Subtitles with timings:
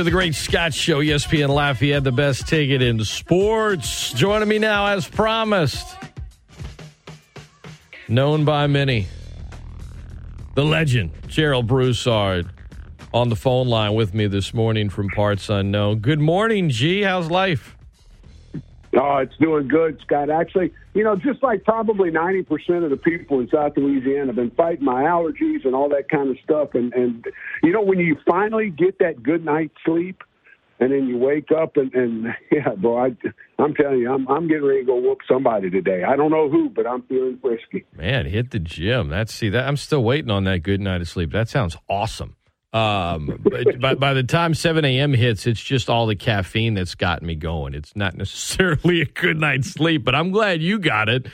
[0.00, 1.02] Into the Great Scott Show.
[1.02, 4.14] ESPN Lafayette, the best ticket in sports.
[4.14, 5.94] Joining me now, as promised,
[8.08, 9.08] known by many,
[10.54, 12.48] the legend, Gerald Broussard,
[13.12, 15.98] on the phone line with me this morning from Parts Unknown.
[15.98, 17.02] Good morning, G.
[17.02, 17.76] How's life?
[18.98, 20.30] Oh, it's doing good, Scott.
[20.30, 24.50] Actually, you know, just like probably 90% of the people in South Louisiana have been
[24.50, 26.70] fighting my allergies and all that kind of stuff.
[26.74, 27.24] And, and
[27.62, 30.22] you know, when you finally get that good night's sleep
[30.80, 33.16] and then you wake up and, and yeah, bro, I,
[33.60, 36.02] I'm telling you, I'm, I'm getting ready to go whoop somebody today.
[36.02, 37.84] I don't know who, but I'm feeling frisky.
[37.96, 39.08] Man, hit the gym.
[39.08, 41.30] That's, see, that I'm still waiting on that good night of sleep.
[41.30, 42.34] That sounds awesome.
[42.72, 43.42] Um,
[43.80, 45.12] by, by the time 7 a.m.
[45.12, 47.74] hits, it's just all the caffeine that's gotten me going.
[47.74, 51.26] It's not necessarily a good night's sleep, but I'm glad you got it.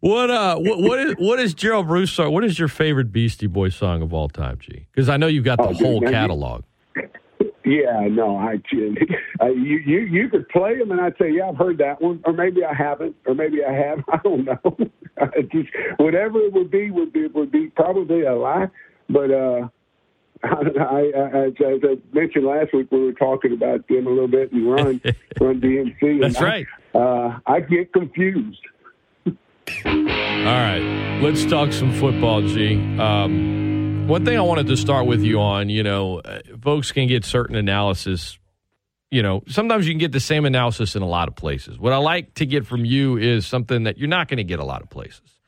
[0.00, 2.30] What uh, what, what is what is Gerald Broussard?
[2.30, 4.86] What is your favorite Beastie Boy song of all time, G?
[4.92, 6.62] Because I know you've got the Oh, dude, whole you- catalog.
[7.64, 8.56] Yeah, no, I,
[9.40, 12.22] I you, you you could play them, and I'd say, yeah, I've heard that one,
[12.24, 13.98] or maybe I haven't, or maybe I have.
[14.10, 14.76] I don't know.
[15.20, 18.68] I just whatever it would be would be would be probably a lie,
[19.10, 19.68] but uh,
[20.44, 24.28] I, I, I as I mentioned last week, we were talking about them a little
[24.28, 25.00] bit and run
[25.40, 25.96] run DMC.
[26.02, 26.66] and That's I- right.
[26.94, 28.60] Uh, I get confused.
[29.84, 32.76] All right, let's talk some football, G.
[32.98, 37.06] Um, one thing I wanted to start with you on, you know, uh, folks can
[37.06, 38.38] get certain analysis.
[39.10, 41.78] You know, sometimes you can get the same analysis in a lot of places.
[41.78, 44.58] What I like to get from you is something that you're not going to get
[44.58, 45.38] a lot of places.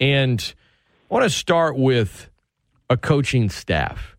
[0.00, 0.40] And
[1.10, 2.28] I want to start with
[2.88, 4.15] a coaching staff.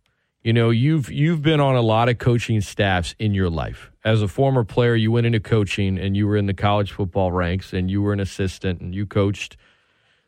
[0.47, 3.91] You know, you've you've been on a lot of coaching staffs in your life.
[4.05, 7.33] As a former player, you went into coaching and you were in the college football
[7.33, 9.57] ranks and you were an assistant and you coached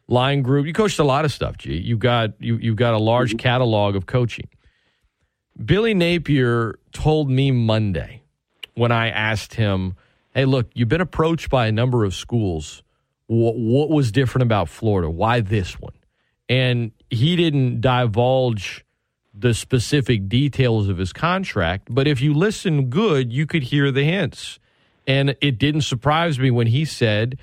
[0.10, 0.66] line group.
[0.66, 1.78] You coached a lot of stuff, G.
[1.78, 3.38] You got you you've got a large mm-hmm.
[3.38, 4.50] catalog of coaching.
[5.64, 8.24] Billy Napier told me Monday
[8.74, 9.96] when I asked him,
[10.34, 12.84] "Hey, look, you've been approached by a number of schools.
[13.28, 15.10] What, what was different about Florida?
[15.10, 15.94] Why this one?"
[16.50, 18.84] And he didn't divulge
[19.40, 24.04] the specific details of his contract, but if you listen good, you could hear the
[24.04, 24.60] hints.
[25.08, 27.40] And it didn't surprise me when he said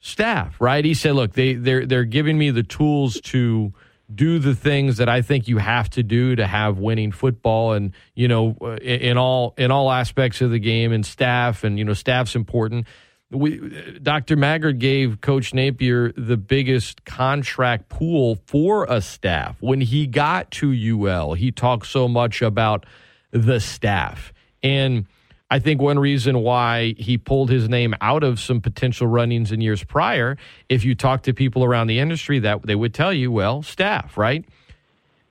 [0.00, 0.84] staff, right?
[0.84, 3.72] He said, "Look, they they're they're giving me the tools to
[4.14, 7.92] do the things that I think you have to do to have winning football, and
[8.14, 11.94] you know, in all in all aspects of the game, and staff, and you know,
[11.94, 12.86] staff's important."
[13.32, 14.36] We, Dr.
[14.36, 19.56] Maggard gave Coach Napier the biggest contract pool for a staff.
[19.60, 22.84] When he got to UL, he talked so much about
[23.30, 24.32] the staff.
[24.62, 25.06] And
[25.50, 29.60] I think one reason why he pulled his name out of some potential runnings in
[29.60, 30.36] years prior,
[30.68, 34.16] if you talk to people around the industry, that they would tell you, well, staff,
[34.16, 34.44] right?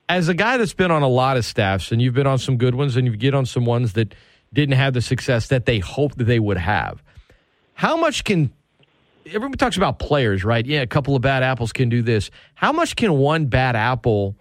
[0.08, 2.56] As a guy that's been on a lot of staffs, and you've been on some
[2.56, 4.14] good ones, and you get on some ones that
[4.52, 7.02] didn't have the success that they hoped that they would have.
[7.82, 8.52] How much can
[9.26, 10.64] everyone talks about players, right?
[10.64, 12.30] Yeah, a couple of bad apples can do this.
[12.54, 14.36] How much can one bad apple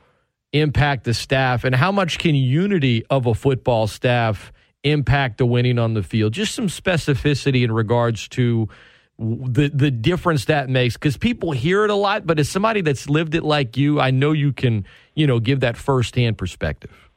[0.53, 4.53] impact the staff, and how much can unity of a football staff
[4.83, 6.33] impact the winning on the field?
[6.33, 8.69] Just some specificity in regards to
[9.17, 13.09] the the difference that makes because people hear it a lot, but as somebody that's
[13.09, 14.85] lived it like you, I know you can
[15.15, 17.10] you know give that firsthand perspective.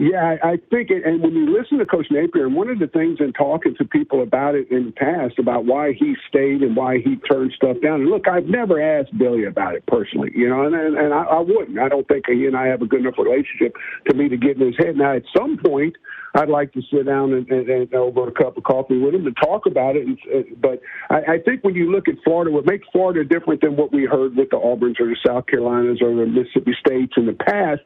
[0.00, 2.86] Yeah, I think, it, and when you listen to Coach Napier, and one of the
[2.86, 6.76] things in talking to people about it in the past about why he stayed and
[6.76, 8.02] why he turned stuff down.
[8.02, 11.40] And look, I've never asked Billy about it personally, you know, and and, I, I
[11.40, 11.80] wouldn't.
[11.80, 13.74] I don't think he and I have a good enough relationship
[14.08, 14.96] to me to get in his head.
[14.96, 15.96] Now, at some point,
[16.36, 19.26] I'd like to sit down and, and, and over a cup of coffee with him
[19.26, 20.06] and talk about it.
[20.06, 20.16] And,
[20.60, 20.80] but
[21.10, 24.04] I, I think when you look at Florida, what makes Florida different than what we
[24.04, 27.80] heard with the Auburns or the South Carolinas or the Mississippi States in the past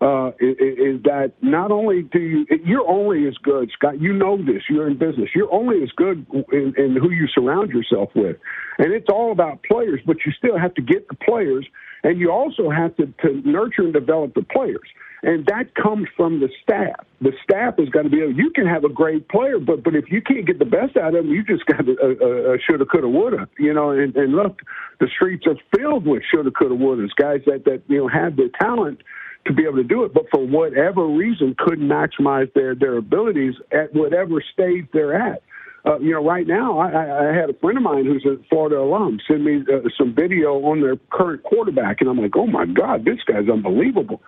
[0.00, 4.00] uh, is, is that not only do you, you're only as good, Scott.
[4.00, 4.62] You know this.
[4.70, 5.30] You're in business.
[5.34, 8.36] You're only as good in, in who you surround yourself with,
[8.78, 10.00] and it's all about players.
[10.06, 11.66] But you still have to get the players,
[12.04, 14.88] and you also have to, to nurture and develop the players.
[15.22, 17.04] And that comes from the staff.
[17.20, 18.34] The staff has got to be able.
[18.34, 21.16] You can have a great player, but but if you can't get the best out
[21.16, 23.48] of them, you just got a, a, a shoulda, coulda, woulda.
[23.58, 24.60] You know, and, and look,
[25.00, 27.08] the streets are filled with shoulda, coulda, wouldas.
[27.16, 29.00] Guys that that you know have the talent
[29.46, 33.54] to be able to do it, but for whatever reason couldn't maximize their their abilities
[33.72, 35.42] at whatever stage they're at.
[35.86, 38.78] Uh, you know, right now, I, I had a friend of mine who's a Florida
[38.78, 42.66] alum send me uh, some video on their current quarterback, and I'm like, oh my
[42.66, 44.20] God, this guy's unbelievable.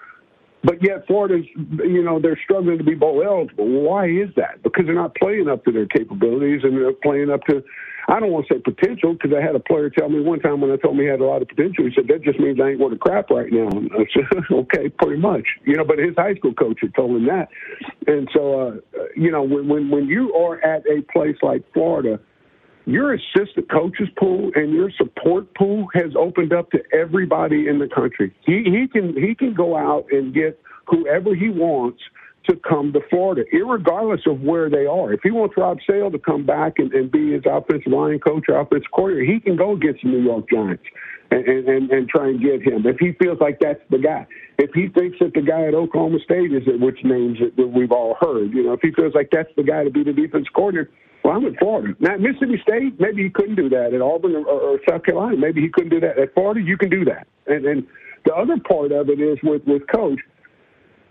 [0.62, 3.66] But yet, Florida's, you know, they're struggling to be bowl eligible.
[3.66, 4.62] Why is that?
[4.62, 7.64] Because they're not playing up to their capabilities and they're playing up to,
[8.10, 10.60] I don't want to say potential, because I had a player tell me one time
[10.60, 12.58] when I told him he had a lot of potential, he said, that just means
[12.60, 13.68] I ain't worth a crap right now.
[13.68, 15.46] And I said, okay, pretty much.
[15.64, 17.48] You know, but his high school coach had told him that.
[18.08, 22.18] And so, uh, you know, when, when when you are at a place like Florida,
[22.86, 27.88] your assistant coaches pool and your support pool has opened up to everybody in the
[27.88, 28.34] country.
[28.44, 32.00] He he can he can go out and get whoever he wants
[32.48, 35.12] to come to Florida, regardless of where they are.
[35.12, 38.44] If he wants Rob Sale to come back and, and be his offensive line coach
[38.48, 40.82] or offensive coordinator, he can go against the New York Giants
[41.30, 42.86] and, and, and try and get him.
[42.86, 44.26] If he feels like that's the guy.
[44.58, 47.92] If he thinks that the guy at Oklahoma State is it, which names that we've
[47.92, 50.46] all heard, you know, if he feels like that's the guy to be the defense
[50.54, 50.90] coordinator,
[51.22, 51.94] well, I'm in Florida.
[52.00, 53.92] Now, at Mississippi State, maybe he couldn't do that.
[53.92, 56.18] At Auburn or, or South Carolina, maybe he couldn't do that.
[56.18, 57.26] At Florida, you can do that.
[57.46, 57.86] And, and
[58.24, 60.20] the other part of it is with, with Coach–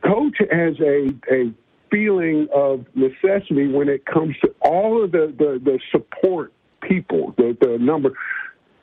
[0.03, 1.53] coach has a a
[1.91, 7.57] feeling of necessity when it comes to all of the the, the support people, the
[7.59, 8.11] the number.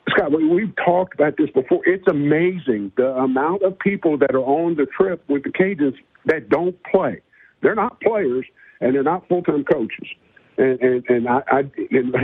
[0.09, 1.81] Scott, we've talked about this before.
[1.85, 6.47] It's amazing the amount of people that are on the trip with the Cajuns that
[6.47, 7.21] don't play.
[7.61, 8.45] They're not players
[8.79, 10.07] and they're not full time coaches.
[10.57, 11.59] And and, and I, I
[11.91, 12.15] and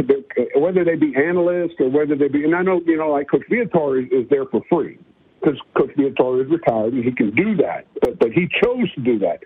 [0.56, 3.44] whether they be analysts or whether they be, and I know you know like Coach
[3.50, 4.98] Viator is, is there for free
[5.44, 9.01] because Coach Viator is retired and he can do that, but but he chose to
[9.01, 9.40] do that.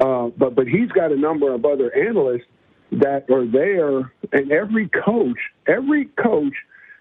[0.00, 2.46] Uh, but but he's got a number of other analysts
[2.92, 6.54] that are there, and every coach, every coach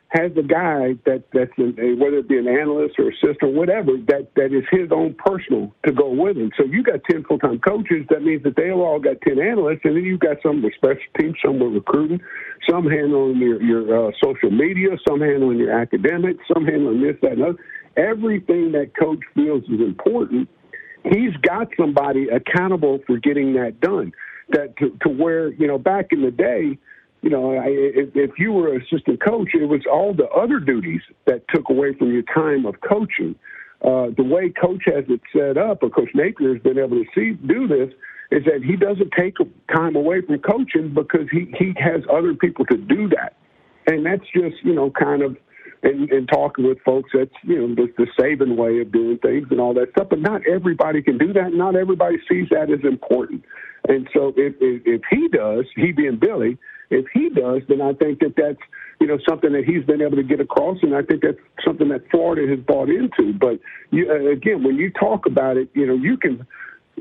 [0.10, 4.30] has a guy that that's a, whether it be an analyst or assistant whatever that
[4.36, 6.52] that is his own personal to go with him.
[6.56, 8.06] So you got ten full time coaches.
[8.10, 11.02] That means that they all got ten analysts, and then you've got some with special
[11.20, 12.22] teams, some with recruiting,
[12.70, 17.34] some handling your your uh, social media, some handling your academics, some handling this that
[17.34, 17.58] and other
[17.98, 20.50] everything that coach feels is important,
[21.04, 24.14] he's got somebody accountable for getting that done.
[24.50, 26.78] That to, to where you know back in the day,
[27.22, 30.60] you know, I, if, if you were an assistant coach, it was all the other
[30.60, 33.36] duties that took away from your time of coaching.
[33.82, 37.06] Uh, the way coach has it set up, or Coach Napier has been able to
[37.16, 37.90] see do this,
[38.32, 39.36] is that he doesn't take
[39.74, 43.36] time away from coaching because he he has other people to do that,
[43.88, 45.38] and that's just you know kind of
[45.84, 49.48] and, and talking with folks that's you know the, the Saban way of doing things
[49.52, 50.08] and all that stuff.
[50.10, 51.54] But not everybody can do that.
[51.54, 53.44] Not everybody sees that as important.
[53.88, 56.58] And so if if, if he does, he being Billy,
[56.90, 58.60] if he does, then I think that that's
[59.02, 61.90] you know something that he's been able to get across, and I think that's something
[61.90, 63.34] that Florida has bought into.
[63.34, 63.60] But
[63.92, 66.48] you, uh, again, when you talk about it, you know you can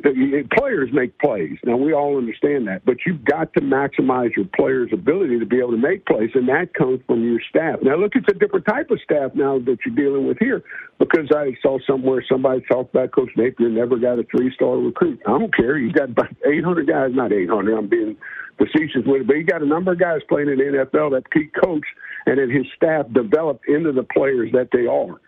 [0.03, 1.57] players make plays.
[1.65, 5.59] Now we all understand that, but you've got to maximize your players' ability to be
[5.59, 7.79] able to make plays, and that comes from your staff.
[7.83, 10.63] Now look, it's a different type of staff now that you're dealing with here,
[10.99, 15.21] because I saw somewhere somebody talked about Coach Napier never got a three-star recruit.
[15.27, 15.79] I don't care.
[15.79, 17.77] You got about 800 guys, not 800.
[17.77, 18.17] I'm being
[18.59, 21.25] facetious with it, but you got a number of guys playing in the NFL that
[21.33, 21.87] he coached,
[22.27, 25.21] and then his staff developed into the players that they are.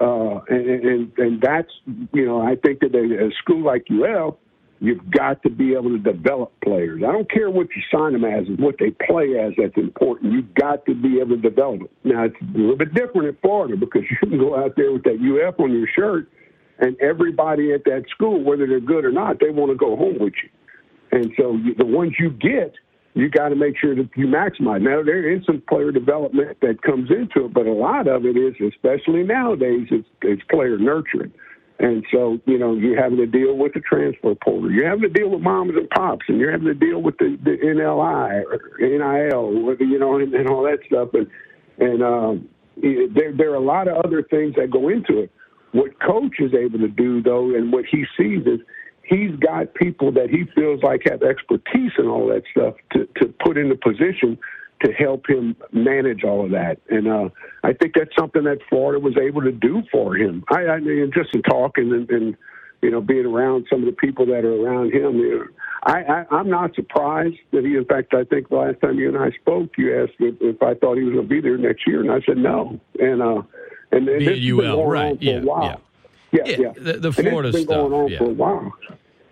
[0.00, 1.70] Uh, and, and and that's
[2.14, 4.38] you know I think that a, a school like UL,
[4.80, 7.02] you've got to be able to develop players.
[7.06, 9.52] I don't care what you sign them as, what they play as.
[9.58, 10.32] That's important.
[10.32, 11.90] You've got to be able to develop it.
[12.02, 15.04] Now it's a little bit different in Florida because you can go out there with
[15.04, 16.30] that UF on your shirt,
[16.78, 20.16] and everybody at that school, whether they're good or not, they want to go home
[20.18, 20.48] with you.
[21.12, 22.72] And so the ones you get
[23.14, 24.82] you got to make sure that you maximize.
[24.82, 28.36] Now there is some player development that comes into it, but a lot of it
[28.36, 31.32] is, especially nowadays, it's, it's player nurturing.
[31.80, 34.70] And so, you know, you're having to deal with the transfer portal.
[34.70, 37.38] You're having to deal with moms and pops, and you're having to deal with the,
[37.42, 41.08] the NLI, or NIL, you know, and, and all that stuff.
[41.14, 41.26] And
[41.78, 45.32] and um, there there are a lot of other things that go into it.
[45.72, 48.60] What coach is able to do, though, and what he sees is
[49.10, 53.34] he's got people that he feels like have expertise and all that stuff to, to
[53.44, 54.38] put in a position
[54.84, 56.78] to help him manage all of that.
[56.88, 57.28] And uh,
[57.64, 60.44] I think that's something that Florida was able to do for him.
[60.48, 62.36] I, I mean, just in talking and, and
[62.80, 65.18] you know being around some of the people that are around him.
[65.18, 65.44] You know,
[65.82, 67.76] I, I, I'm not surprised that he.
[67.76, 70.62] In fact, I think the last time you and I spoke, you asked if, if
[70.62, 72.80] I thought he was going to be there next year, and I said no.
[72.98, 73.42] And uh,
[73.92, 75.10] and, and this has been going right.
[75.10, 75.64] on for yeah, a while.
[75.64, 75.76] Yeah.
[76.32, 76.56] Yeah, yeah.
[76.58, 76.72] yeah.
[76.76, 77.90] The, the Florida and it's been stuff.
[77.90, 78.18] going on yeah.
[78.18, 78.72] for a while.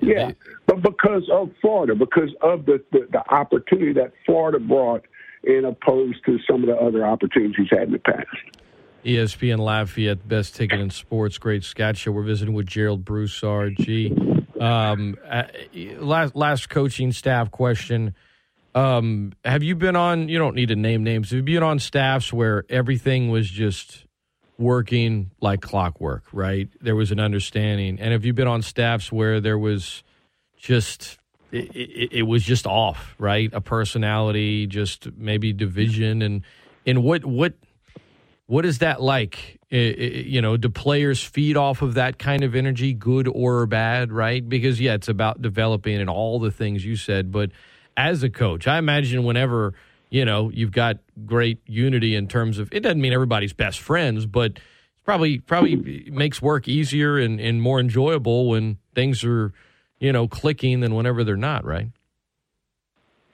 [0.00, 0.32] Yeah,
[0.66, 5.04] but because of Florida, because of the, the, the opportunity that Florida brought
[5.44, 8.26] in opposed to some of the other opportunities he's had in the past.
[9.04, 12.12] ESPN Lafayette, best ticket in sports, great Scott show.
[12.12, 13.76] We're visiting with Gerald Broussard.
[13.78, 14.14] G.
[14.60, 15.44] Um, uh,
[15.98, 18.14] last last coaching staff question.
[18.74, 20.28] Um, have you been on?
[20.28, 21.30] You don't need to name names.
[21.30, 24.04] Have you been on staffs where everything was just
[24.58, 26.68] working like clockwork, right?
[26.80, 27.98] There was an understanding.
[28.00, 30.02] And have you been on staffs where there was
[30.56, 31.18] just
[31.52, 33.50] it, it, it, was just off, right?
[33.54, 36.42] A personality, just maybe division, and
[36.84, 37.54] and what what
[38.46, 39.58] what is that like?
[39.70, 44.46] you know, do players feed off of that kind of energy, good or bad, right?
[44.46, 47.30] Because, yeah, it's about developing and all the things you said.
[47.30, 47.50] But
[47.96, 49.74] as a coach, I imagine whenever,
[50.10, 54.26] you know, you've got great unity in terms of it doesn't mean everybody's best friends,
[54.26, 54.58] but
[55.04, 59.52] probably probably makes work easier and, and more enjoyable when things are,
[59.98, 61.88] you know, clicking than whenever they're not, right?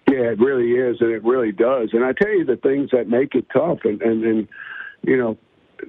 [0.08, 1.90] Yeah, it really is, and it really does.
[1.92, 4.48] And I tell you the things that make it tough, and and, and
[5.02, 5.38] you know,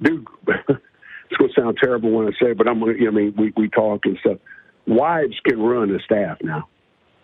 [0.02, 3.12] dude, it's going to sound terrible when I say it, but I'm going to, you
[3.12, 4.38] know, I mean, we, we talk and stuff.
[4.88, 6.68] Wives can run a staff now.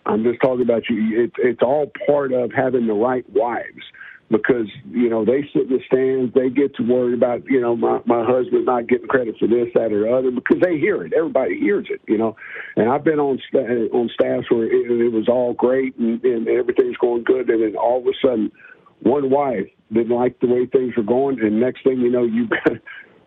[0.06, 1.24] I'm just talking about you.
[1.24, 3.82] It, it's all part of having the right wives
[4.30, 6.34] because you know they sit in the stands.
[6.34, 9.68] They get to worry about you know my my husband not getting credit for this,
[9.74, 11.12] that, or other because they hear it.
[11.12, 12.36] Everybody hears it, you know.
[12.76, 13.38] And I've been on
[13.92, 17.76] on staffs where it, it was all great and, and everything's going good, and then
[17.76, 18.50] all of a sudden
[19.00, 22.48] one wife didn't like the way things were going, and next thing you know, you.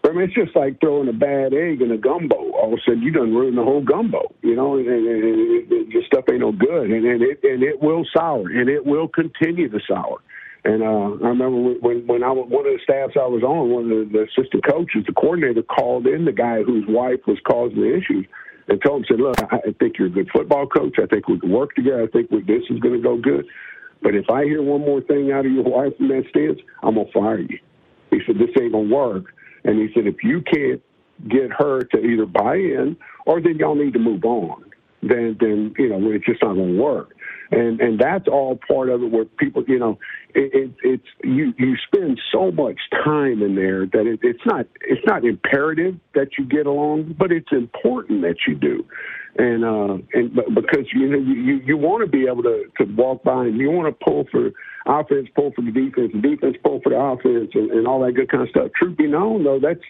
[0.05, 2.51] I mean, it's just like throwing a bad egg in a gumbo.
[2.51, 4.33] All of a sudden, you done ruined the whole gumbo.
[4.41, 7.63] You know, and, and, and it, your stuff ain't no good, and, and it and
[7.63, 10.19] it will sour, and it will continue to sour.
[10.63, 13.69] And uh, I remember when when I was one of the staffs I was on,
[13.69, 17.37] one of the, the assistant coaches, the coordinator called in the guy whose wife was
[17.47, 18.25] causing the issues
[18.67, 20.97] and told him, said, "Look, I think you're a good football coach.
[21.01, 22.03] I think we can work together.
[22.03, 23.45] I think we, this is going to go good."
[24.01, 26.95] But if I hear one more thing out of your wife in that stance, I'm
[26.95, 27.59] gonna fire you.
[28.11, 29.33] He said, This ain't gonna work.
[29.65, 30.81] And he said, if you can't
[31.27, 32.95] get her to either buy in
[33.25, 34.63] or then y'all need to move on,
[35.01, 37.15] then then, you know, it's just not gonna work.
[37.51, 39.99] And and that's all part of it where people you know
[40.33, 44.65] it, it, it's you you spend so much time in there that it, it's not
[44.81, 48.83] it's not imperative that you get along but it's important that you do
[49.37, 53.23] and uh and because you know you you want to be able to to walk
[53.23, 54.51] by and you want to pull for
[54.85, 58.29] offense pull for the defense defense pull for the offense and, and all that good
[58.29, 59.81] kind of stuff truth be known though that's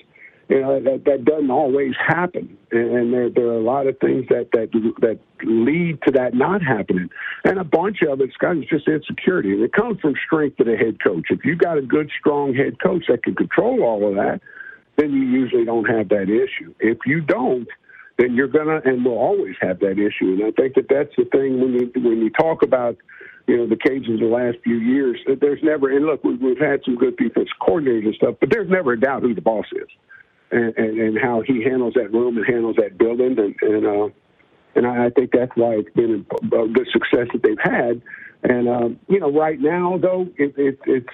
[0.50, 3.98] you know that that doesn't always happen, and, and there there are a lot of
[4.00, 4.70] things that that
[5.02, 7.10] that lead to that not happening,
[7.44, 10.76] and a bunch of it's got just insecurity, and it comes from strength of the
[10.76, 11.26] head coach.
[11.32, 14.40] If you got a good, strong head coach that can control all of that,
[14.98, 16.76] then you usually don't have that issue.
[16.80, 17.68] If you don't,
[18.18, 20.34] then you're gonna and will always have that issue.
[20.34, 22.98] And I think that that's the thing when you when you talk about
[23.48, 25.20] you know the Cajuns the last few years.
[25.28, 28.50] That there's never and look we've, we've had some good defense coordinators and stuff, but
[28.50, 29.88] there's never a doubt who the boss is
[30.52, 34.10] and, and, and how he handles that room and handles that building, and and, uh,
[34.76, 38.02] and I, I think that's why it's been a, a good success that they've had.
[38.44, 41.10] And um, you know, right now though, it, it, it's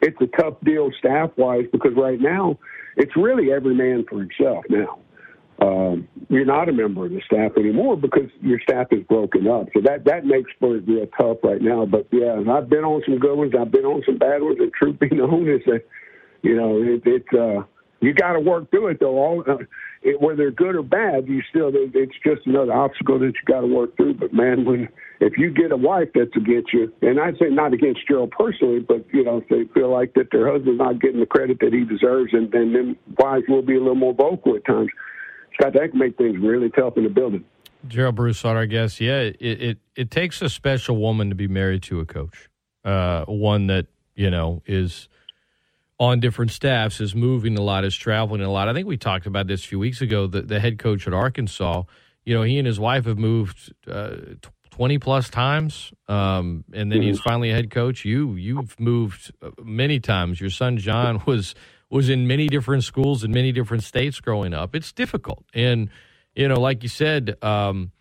[0.00, 2.58] it's a tough deal staff wise because right now
[2.96, 4.98] it's really every man for himself now.
[5.62, 9.68] Um, you're not a member of the staff anymore because your staff is broken up.
[9.74, 11.86] So that that makes for it real tough right now.
[11.86, 13.52] But yeah, I've been on some good ones.
[13.58, 14.58] I've been on some bad ones.
[14.58, 15.84] And truth be known, is that
[16.42, 17.62] you know it, it's uh,
[18.00, 19.18] you got to work through it though.
[19.18, 19.58] All uh,
[20.02, 23.68] it, whether good or bad, you still it's just another obstacle that you got to
[23.68, 24.14] work through.
[24.14, 24.88] But man, when
[25.20, 28.80] if you get a wife that's against you, and I'd say not against Gerald personally,
[28.80, 31.72] but you know if they feel like that their husband's not getting the credit that
[31.72, 34.90] he deserves, and, and then wives will be a little more vocal at times.
[35.54, 37.44] Scott, that can make things really tough in the building.
[37.88, 41.82] Gerald Broussard, I guess, yeah, it, it it takes a special woman to be married
[41.84, 42.48] to a coach,
[42.84, 45.08] uh, one that you know is
[45.98, 48.68] on different staffs is moving a lot, is traveling a lot.
[48.68, 50.26] I think we talked about this a few weeks ago.
[50.26, 51.84] The, the head coach at Arkansas,
[52.24, 54.16] you know, he and his wife have moved uh,
[54.70, 57.28] 20 plus times, um, and then he's mm-hmm.
[57.28, 58.04] finally a head coach.
[58.04, 60.40] You you've moved uh, many times.
[60.40, 61.54] Your son John was
[61.92, 64.74] was in many different schools in many different states growing up.
[64.74, 65.90] It's difficult, and
[66.34, 67.92] you know, like you said, um,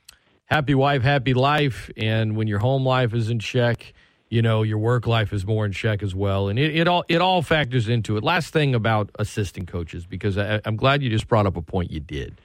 [0.46, 3.94] happy wife, happy life, and when your home life is in check
[4.30, 6.48] you know your work life is more in check as well.
[6.48, 8.24] And it, it all it all factors into it.
[8.24, 11.92] Last thing about assistant coaches because I, i'm glad you just brought up a point
[11.92, 12.40] you did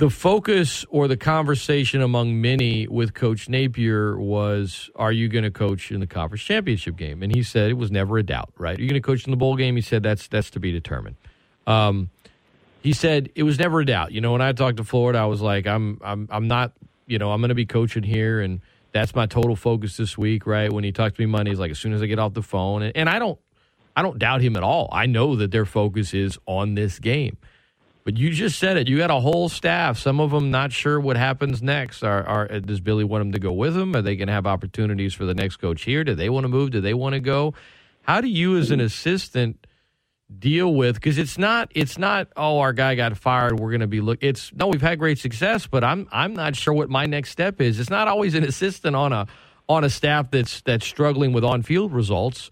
[0.00, 5.50] the focus or the conversation among many with coach napier was are you going to
[5.50, 8.78] coach in the conference championship game and he said it was never a doubt right
[8.78, 10.72] are you going to coach in the bowl game he said that's that's to be
[10.72, 11.16] determined
[11.66, 12.08] um,
[12.82, 15.26] he said it was never a doubt you know when i talked to florida i
[15.26, 16.72] was like i'm i'm i'm not
[17.06, 20.46] you know i'm going to be coaching here and that's my total focus this week,
[20.46, 20.72] right?
[20.72, 22.42] When he talked to me Monday, he's like, as soon as I get off the
[22.42, 23.38] phone, and, and I don't,
[23.96, 24.88] I don't doubt him at all.
[24.90, 27.36] I know that their focus is on this game.
[28.10, 28.88] But you just said it.
[28.88, 29.96] You got a whole staff.
[29.96, 32.02] Some of them not sure what happens next.
[32.02, 33.94] Are, are does Billy want them to go with him?
[33.94, 36.02] Are they going to have opportunities for the next coach here?
[36.02, 36.72] Do they want to move?
[36.72, 37.54] Do they want to go?
[38.02, 39.64] How do you, as an assistant,
[40.40, 43.88] deal with because it's not it's not oh our guy got fired we're going to
[43.88, 47.04] be look it's no we've had great success but i'm i'm not sure what my
[47.04, 49.26] next step is it's not always an assistant on a
[49.68, 52.48] on a staff that's that's struggling with on-field results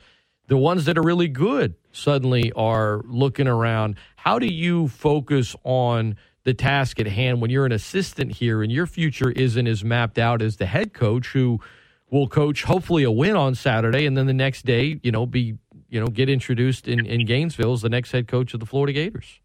[0.49, 3.97] the ones that are really good suddenly are looking around.
[4.17, 8.73] How do you focus on the task at hand when you're an assistant here and
[8.73, 11.61] your future isn't as mapped out as the head coach who
[12.11, 15.59] will coach hopefully a win on Saturday and then the next day, you know, be
[15.91, 18.93] you know, get introduced in, in Gainesville as the next head coach of the Florida
[18.93, 19.41] Gators?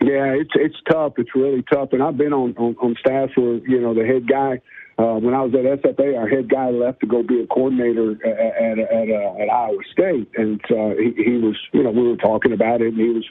[0.00, 1.14] Yeah, it's it's tough.
[1.16, 1.90] It's really tough.
[1.92, 4.60] And I've been on on, on staff where you know the head guy.
[4.96, 8.12] Uh, when I was at SFA, our head guy left to go be a coordinator
[8.24, 12.06] at at, at, uh, at Iowa State, and uh, he, he was, you know, we
[12.06, 13.24] were talking about it, and he was,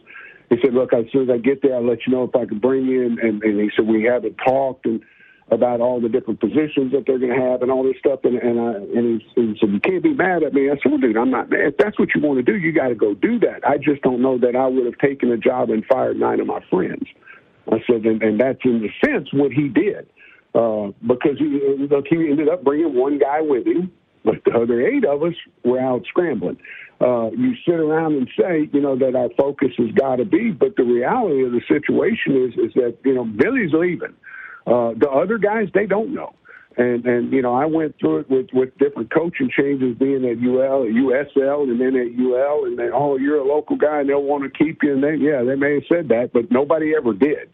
[0.50, 2.46] he said, "Look, as soon as I get there, I'll let you know if I
[2.46, 5.02] can bring you." And, and, and he said, "We haven't talked," and
[5.52, 8.20] about all the different positions that they're going to have and all this stuff.
[8.26, 10.92] And and, I, and he, he said, "You can't be mad at me." I said,
[10.92, 11.62] "Well, dude, I'm not mad.
[11.62, 13.66] If that's what you want to do, you got to go do that.
[13.66, 16.48] I just don't know that I would have taken a job and fired nine of
[16.48, 17.08] my friends."
[17.72, 20.06] I said, and, and that's in the sense what he did,
[20.56, 23.92] uh, because he look, he ended up bringing one guy with him,
[24.24, 25.34] but the other eight of us
[25.64, 26.58] were out scrambling.
[27.02, 30.52] Uh, you sit around and say, you know, that our focus has got to be,
[30.52, 34.14] but the reality of the situation is, is that you know Billy's leaving.
[34.66, 36.34] Uh, the other guys, they don't know.
[36.78, 40.38] And and you know, I went through it with with different coaching changes, being at
[40.38, 44.24] UL, USL, and then at UL, and then oh, you're a local guy, and they'll
[44.24, 44.94] want to keep you.
[44.94, 47.50] And they yeah, they may have said that, but nobody ever did.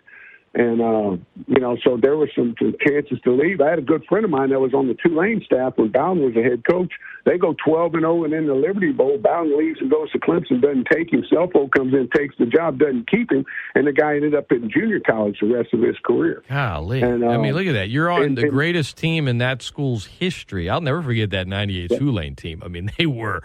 [0.56, 3.62] And, uh, you know, so there were some chances to leave.
[3.62, 6.24] I had a good friend of mine that was on the Tulane staff when Bowden
[6.24, 6.92] was the head coach.
[7.26, 9.20] They go 12 and 0 and in the Liberty Bowl.
[9.20, 11.24] Bowden leaves and goes to Clemson, doesn't take him.
[11.32, 13.46] Scelfo comes in, takes the job, doesn't keep him.
[13.76, 16.42] And the guy ended up in junior college the rest of his career.
[16.50, 17.04] Golly.
[17.04, 17.90] And, uh, I mean, look at that.
[17.90, 20.68] You're on and, the and, greatest team in that school's history.
[20.68, 21.98] I'll never forget that 98 yeah.
[22.00, 22.64] Tulane team.
[22.66, 23.44] I mean, they were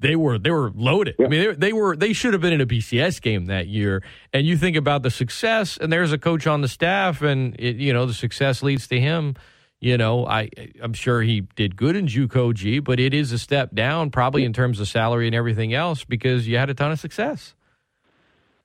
[0.00, 1.16] they were they were loaded.
[1.18, 1.26] Yeah.
[1.26, 4.02] I mean, they, they, were they should have been in a BCS game that year.
[4.32, 7.76] And you think about the success, and there's a coach on the staff, and it,
[7.76, 9.34] you know the success leads to him.
[9.80, 10.50] You know, I
[10.82, 14.44] I'm sure he did good in JUCO G, but it is a step down probably
[14.44, 17.54] in terms of salary and everything else because you had a ton of success.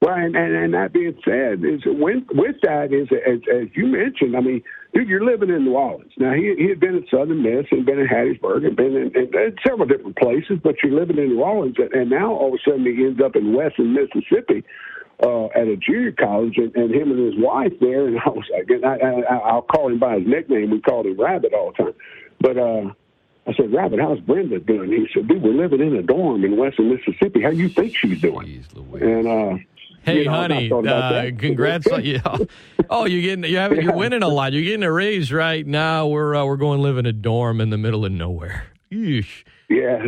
[0.02, 3.86] Well, and, and, and that being said, is with, with that is as, as you
[3.86, 4.36] mentioned.
[4.36, 4.62] I mean,
[4.94, 6.34] dude, you're living in New Orleans now.
[6.34, 9.38] He he had been at Southern Miss and been in Hattiesburg and been in, in,
[9.38, 12.70] in several different places, but you're living in New Orleans, and now all of a
[12.70, 14.64] sudden he ends up in Western Mississippi
[15.22, 18.08] uh, at a junior college, and, and him and his wife there.
[18.08, 20.72] And I was like, and I, I, I'll call him by his nickname.
[20.72, 21.94] We called him Rabbit all the time,
[22.40, 22.58] but.
[22.58, 22.94] uh
[23.46, 24.90] I said, Rabbit, how's Brenda doing?
[24.90, 27.42] He said, dude, we're living in a dorm in Western Mississippi.
[27.42, 28.48] How you think she's doing?
[28.48, 29.62] Jeez, and uh,
[30.04, 31.88] Hey, you know, honey, uh, congrats!
[31.88, 32.20] on, you.
[32.90, 34.52] Oh, you're getting you're having, you're winning a lot.
[34.52, 36.08] You're getting a raise right now.
[36.08, 38.66] We're uh, we're going to live in a dorm in the middle of nowhere.
[38.92, 39.44] Eesh.
[39.70, 40.04] Yeah,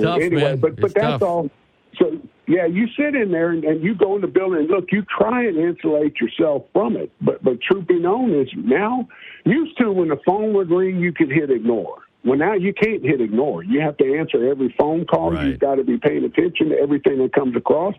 [0.00, 0.60] tough anyway, man.
[0.60, 1.22] But but it's that's tough.
[1.22, 1.50] all.
[1.98, 4.92] So yeah, you sit in there and, and you go in the building and look.
[4.92, 7.10] You try and insulate yourself from it.
[7.22, 9.08] But but truth be known is now
[9.46, 12.02] used to when the phone would ring, you could hit ignore.
[12.24, 13.64] Well, now you can't hit ignore.
[13.64, 15.32] You have to answer every phone call.
[15.32, 15.46] Right.
[15.46, 17.94] You've got to be paying attention to everything that comes across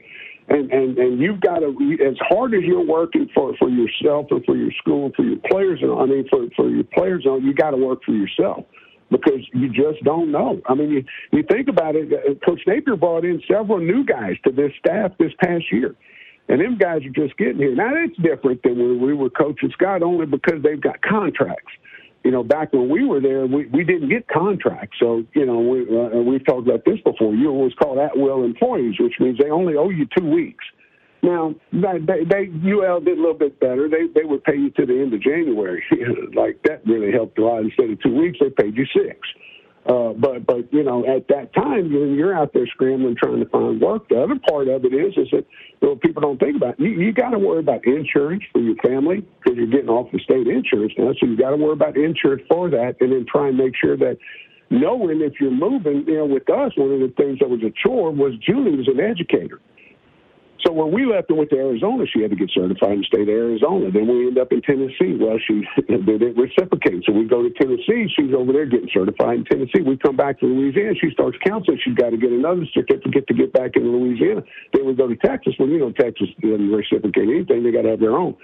[0.51, 1.69] and and and you've got to
[2.05, 5.79] as hard as you're working for for yourself and for your school for your players
[5.83, 8.65] I mean for for your players you got to work for yourself
[9.11, 10.61] because you just don't know.
[10.67, 12.11] I mean, you you think about it.
[12.11, 15.95] Uh, Coach Napier brought in several new guys to this staff this past year,
[16.47, 17.75] and them guys are just getting here.
[17.75, 21.73] Now that's different than when we were coaching Scott only because they've got contracts
[22.23, 24.97] you know, back when we were there, we, we didn't get contracts.
[24.99, 27.33] So, you know, we, uh, we've talked about this before.
[27.33, 30.63] You was called at will employees, which means they only owe you two weeks.
[31.23, 33.87] Now, they, they, UL did a little bit better.
[33.87, 35.83] They they would pay you to the end of January.
[36.35, 37.59] like that really helped a lot.
[37.59, 39.19] Instead of two weeks, they paid you six.
[39.85, 43.49] Uh, but but you know at that time you're, you're out there scrambling trying to
[43.49, 44.07] find work.
[44.09, 45.45] The other part of it is is that
[45.81, 46.79] know, people don't think about it.
[46.79, 46.89] you.
[46.91, 50.47] You got to worry about insurance for your family because you're getting off the state
[50.47, 51.13] insurance now.
[51.19, 53.97] So you got to worry about insurance for that, and then try and make sure
[53.97, 54.17] that
[54.69, 56.05] knowing if you're moving.
[56.07, 58.87] You know, with us, one of the things that was a chore was Julie was
[58.87, 59.59] an educator.
[60.65, 63.09] So when we left and went to Arizona, she had to get certified in the
[63.09, 63.89] state Arizona.
[63.89, 65.17] Then we end up in Tennessee.
[65.17, 67.03] Well, she did it reciprocate.
[67.05, 68.05] So we go to Tennessee.
[68.13, 69.81] She's over there getting certified in Tennessee.
[69.81, 70.93] We come back to Louisiana.
[71.01, 71.79] She starts counseling.
[71.83, 74.43] She's got to get another certificate to get back into Louisiana.
[74.73, 75.55] Then we go to Texas.
[75.57, 77.63] Well, you know, Texas doesn't reciprocate anything.
[77.63, 78.37] They got to have their own.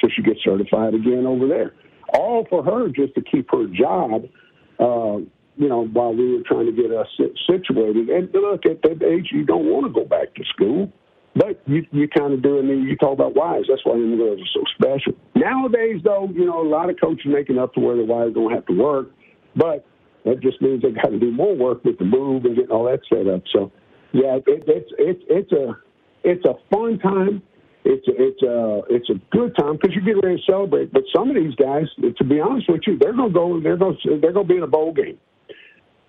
[0.00, 1.74] So she gets certified again over there.
[2.14, 4.30] All for her just to keep her job.
[4.78, 7.06] Uh, you know, while we were trying to get us
[7.46, 8.08] situated.
[8.08, 10.92] And look, at that age, you don't want to go back to school.
[11.36, 13.66] But you you kind of do, and you talk about wives.
[13.68, 15.18] That's why the girls are so special.
[15.34, 18.52] Nowadays, though, you know, a lot of coaches making up to where the wives don't
[18.52, 19.10] have to work,
[19.56, 19.84] but
[20.24, 22.84] that just means they got to do more work with the move and getting all
[22.84, 23.42] that set up.
[23.52, 23.72] So,
[24.12, 25.76] yeah, it, it's it's it's a
[26.22, 27.42] it's a fun time.
[27.84, 30.92] It's a, it's a it's a good time because you get ready to celebrate.
[30.92, 31.84] But some of these guys,
[32.16, 34.68] to be honest with you, they're gonna go they're gonna they're gonna be in a
[34.68, 35.18] bowl game.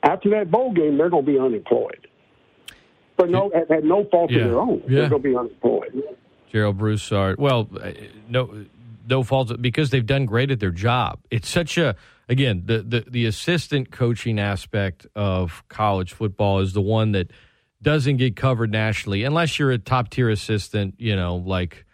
[0.03, 2.07] After that bowl game, they're gonna be unemployed.
[3.17, 4.39] But no, had, no fault Yeah.
[4.41, 4.83] of their own.
[4.87, 4.99] Yeah.
[5.01, 6.03] They're going to be unemployed.
[6.51, 7.37] Gerald Broussard.
[7.39, 7.91] Well, uh,
[8.29, 8.65] no,
[9.09, 11.19] no fault because they've done great at their job.
[11.31, 11.95] It's such a
[12.29, 17.31] again the the, the assistant coaching aspect of college football is the one that
[17.81, 20.95] doesn't get covered nationally unless you're a top tier assistant.
[20.97, 21.85] You know, like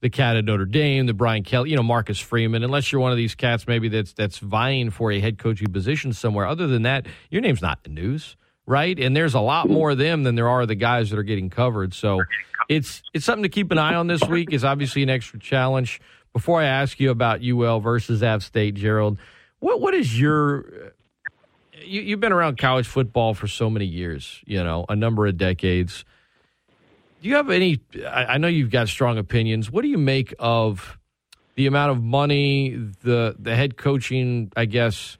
[0.00, 2.62] the cat at Notre Dame, the Brian Kelly, you know, Marcus Freeman.
[2.62, 6.12] Unless you're one of these cats, maybe that's that's vying for a head coaching position
[6.12, 6.46] somewhere.
[6.46, 8.36] Other than that, your name's not in the news,
[8.70, 9.00] right?
[9.00, 11.50] And there's a lot more of them than there are the guys that are getting
[11.50, 11.92] covered.
[11.92, 12.22] So
[12.68, 14.52] it's it's something to keep an eye on this week.
[14.52, 16.00] Is obviously an extra challenge.
[16.32, 19.18] Before I ask you about UL versus App State, Gerald,
[19.58, 20.92] what what is your
[21.82, 25.36] you, you've been around college football for so many years, you know, a number of
[25.36, 26.04] decades.
[27.20, 27.80] Do you have any?
[28.06, 29.68] I, I know you've got strong opinions.
[29.68, 30.96] What do you make of
[31.56, 32.70] the amount of money
[33.02, 34.52] the the head coaching?
[34.56, 35.18] I guess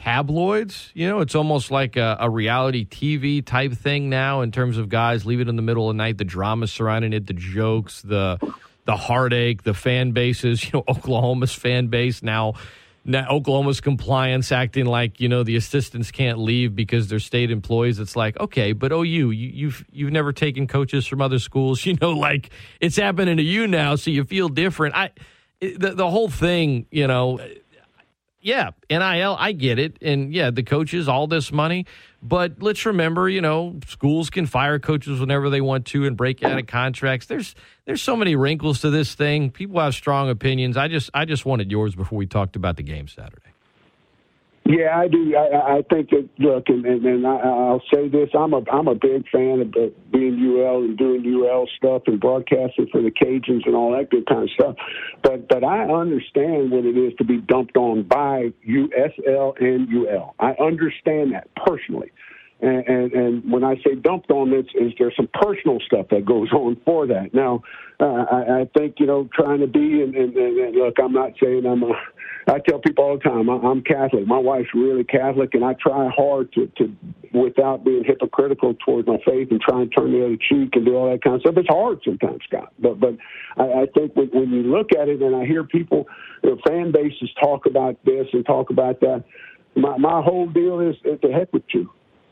[0.00, 0.90] tabloids.
[0.94, 4.88] You know, it's almost like a, a reality TV type thing now in terms of
[4.88, 8.02] guys leave it in the middle of the night, the drama surrounding it, the jokes,
[8.02, 8.38] the
[8.86, 10.64] the heartache, the fan bases.
[10.70, 12.54] You know, Oklahoma's fan base now.
[13.02, 17.98] Now, Oklahoma's compliance acting like you know the assistants can't leave because they're state employees.
[17.98, 21.84] It's like okay, but oh, OU, you, you've you've never taken coaches from other schools.
[21.90, 24.94] You know, like it's happening to you now, so you feel different.
[24.94, 25.10] I
[25.60, 27.40] the the whole thing, you know,
[28.40, 29.98] yeah, NIL, I get it.
[30.00, 31.86] And yeah, the coaches, all this money.
[32.22, 36.42] But let's remember, you know, schools can fire coaches whenever they want to and break
[36.42, 37.26] out of contracts.
[37.26, 39.50] There's there's so many wrinkles to this thing.
[39.50, 40.76] People have strong opinions.
[40.76, 43.49] I just I just wanted yours before we talked about the game Saturday.
[44.70, 45.34] Yeah, I do.
[45.36, 48.86] I, I think that look, and, and, and I, I'll say this: I'm a I'm
[48.86, 49.72] a big fan of
[50.12, 54.26] being UL and doing UL stuff and broadcasting for the Cajuns and all that good
[54.26, 54.76] kind of stuff.
[55.24, 60.36] But but I understand what it is to be dumped on by USL and UL.
[60.38, 62.12] I understand that personally.
[62.62, 66.26] And, and, and when I say dumped on, it's, is there some personal stuff that
[66.26, 67.32] goes on for that?
[67.32, 67.62] Now,
[68.00, 71.32] uh, I, I think you know, trying to be and, and, and look, I'm not
[71.42, 71.92] saying I'm a.
[72.48, 74.26] I tell people all the time, I, I'm Catholic.
[74.26, 76.96] My wife's really Catholic, and I try hard to, to,
[77.34, 80.96] without being hypocritical towards my faith, and try and turn the other cheek and do
[80.96, 81.54] all that kind of stuff.
[81.58, 82.72] It's hard sometimes, Scott.
[82.78, 83.16] But but
[83.58, 86.06] I, I think when, when you look at it, and I hear people,
[86.42, 89.24] you know, fan bases talk about this and talk about that.
[89.76, 91.90] My my whole deal is, is to heck with you.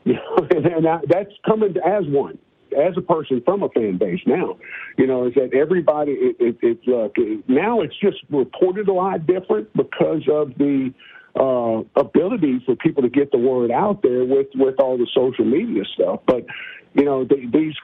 [0.51, 2.37] And, I, that's coming as one,
[2.77, 4.57] as a person from a fan base now.
[4.97, 6.11] You know, is that everybody?
[6.13, 7.15] It, it, it look
[7.47, 10.93] now it's just reported a lot different because of the
[11.39, 15.45] uh, ability for people to get the word out there with with all the social
[15.45, 16.21] media stuff.
[16.25, 16.45] But
[16.93, 17.75] you know, the, these.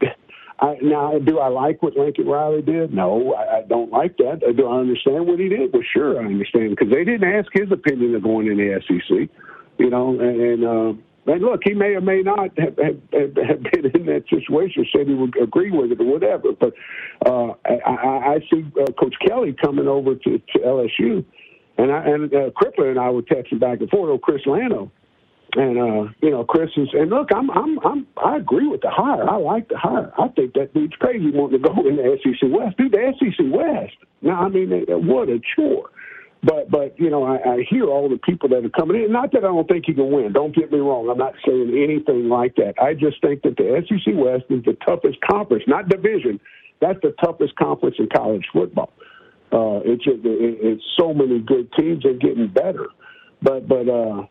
[0.60, 2.94] I, now, do I like what Lincoln Riley did?
[2.94, 4.40] No, I, I don't like that.
[4.56, 5.72] Do I understand what he did?
[5.72, 9.28] Well, sure, I understand because they didn't ask his opinion of going in the SEC.
[9.78, 10.92] You know, and, and uh,
[11.26, 15.08] and look, he may or may not have, have, have been in that situation, said
[15.08, 16.52] he would agree with it or whatever.
[16.52, 16.74] But
[17.24, 21.24] uh, I, I see uh, Coach Kelly coming over to, to LSU,
[21.78, 24.10] and I, and uh, Crippler and I were texting back and forth.
[24.10, 24.90] Oh, Chris Lano,
[25.54, 26.88] and uh, you know, Chris is.
[26.92, 29.28] And look, I'm, I'm, I'm, I agree with the hire.
[29.28, 30.12] I like the hire.
[30.18, 32.76] I think that dude's crazy wanting to go in the SEC West.
[32.76, 33.96] Dude, the SEC West.
[34.20, 35.90] Now, I mean, what a chore.
[36.44, 39.12] But but you know I, I hear all the people that are coming in.
[39.12, 40.32] Not that I don't think he can win.
[40.32, 41.08] Don't get me wrong.
[41.08, 42.74] I'm not saying anything like that.
[42.80, 46.38] I just think that the SEC West is the toughest conference, not division.
[46.80, 48.92] That's the toughest conference in college football.
[49.52, 52.02] Uh, it's it, it's so many good teams.
[52.02, 52.88] They're getting better.
[53.40, 54.26] But but uh,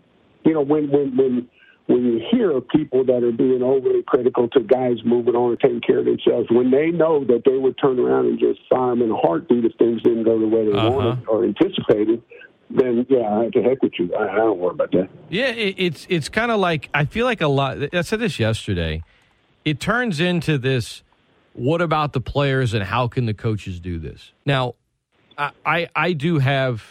[0.46, 1.50] you know when when when
[1.88, 5.82] when you hear people that are being overly critical to guys moving on and taking
[5.82, 9.02] care of themselves, when they know that they would turn around and just fire them
[9.02, 10.90] in a heartbeat if things didn't go the way they Uh-huh.
[10.92, 12.22] wanted or anticipated,
[12.70, 14.14] then yeah, to heck with you.
[14.16, 15.10] I, I don't worry about that.
[15.30, 17.78] Yeah, it, it's it's kind of like I feel like a lot.
[17.94, 19.04] I said this yesterday.
[19.66, 21.04] It turns into this.
[21.54, 24.32] What about the players and how can the coaches do this?
[24.46, 24.74] Now,
[25.38, 26.84] I I, I do have,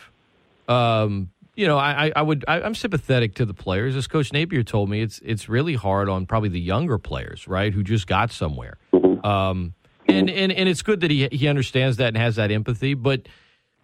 [0.69, 1.31] um,
[1.63, 3.95] you know, I I would I, I'm sympathetic to the players.
[3.95, 7.73] As Coach Napier told me, it's it's really hard on probably the younger players, right,
[7.73, 8.79] who just got somewhere.
[9.23, 9.75] Um,
[10.09, 13.29] and and and it's good that he he understands that and has that empathy, but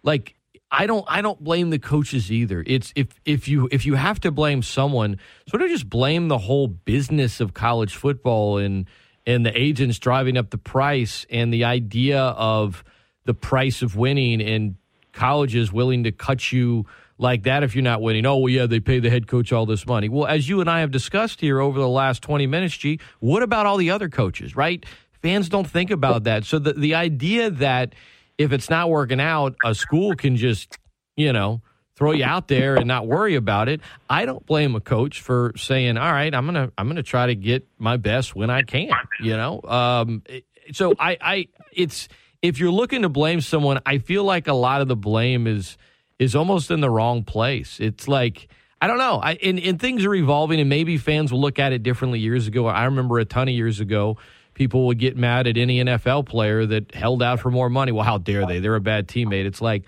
[0.03, 0.35] like
[0.69, 2.65] I don't I don't blame the coaches either.
[2.67, 6.37] It's if if you if you have to blame someone, sort of just blame the
[6.37, 8.87] whole business of college football and
[9.25, 12.83] and the agents driving up the price and the idea of
[13.23, 14.75] the price of winning and
[15.13, 16.85] colleges willing to cut you
[17.19, 18.25] like that if you're not winning.
[18.25, 20.09] Oh, well, yeah, they pay the head coach all this money.
[20.09, 23.43] Well, as you and I have discussed here over the last 20 minutes, G, what
[23.43, 24.83] about all the other coaches, right?
[25.21, 26.45] Fans don't think about that.
[26.45, 27.93] So the, the idea that
[28.37, 30.77] if it's not working out, a school can just,
[31.17, 31.61] you know,
[31.97, 33.81] throw you out there and not worry about it.
[34.09, 37.35] I don't blame a coach for saying, "All right, I'm gonna I'm gonna try to
[37.35, 40.23] get my best when I can." You know, um,
[40.71, 42.07] so I, I it's
[42.41, 45.77] if you're looking to blame someone, I feel like a lot of the blame is
[46.19, 47.79] is almost in the wrong place.
[47.79, 48.47] It's like
[48.81, 49.19] I don't know.
[49.21, 52.19] I and, and things are evolving, and maybe fans will look at it differently.
[52.19, 54.17] Years ago, I remember a ton of years ago,
[54.53, 57.91] people would get mad at any NFL player that held out for more money.
[57.91, 58.59] Well, how dare they?
[58.59, 59.45] They're a bad teammate.
[59.45, 59.83] It's like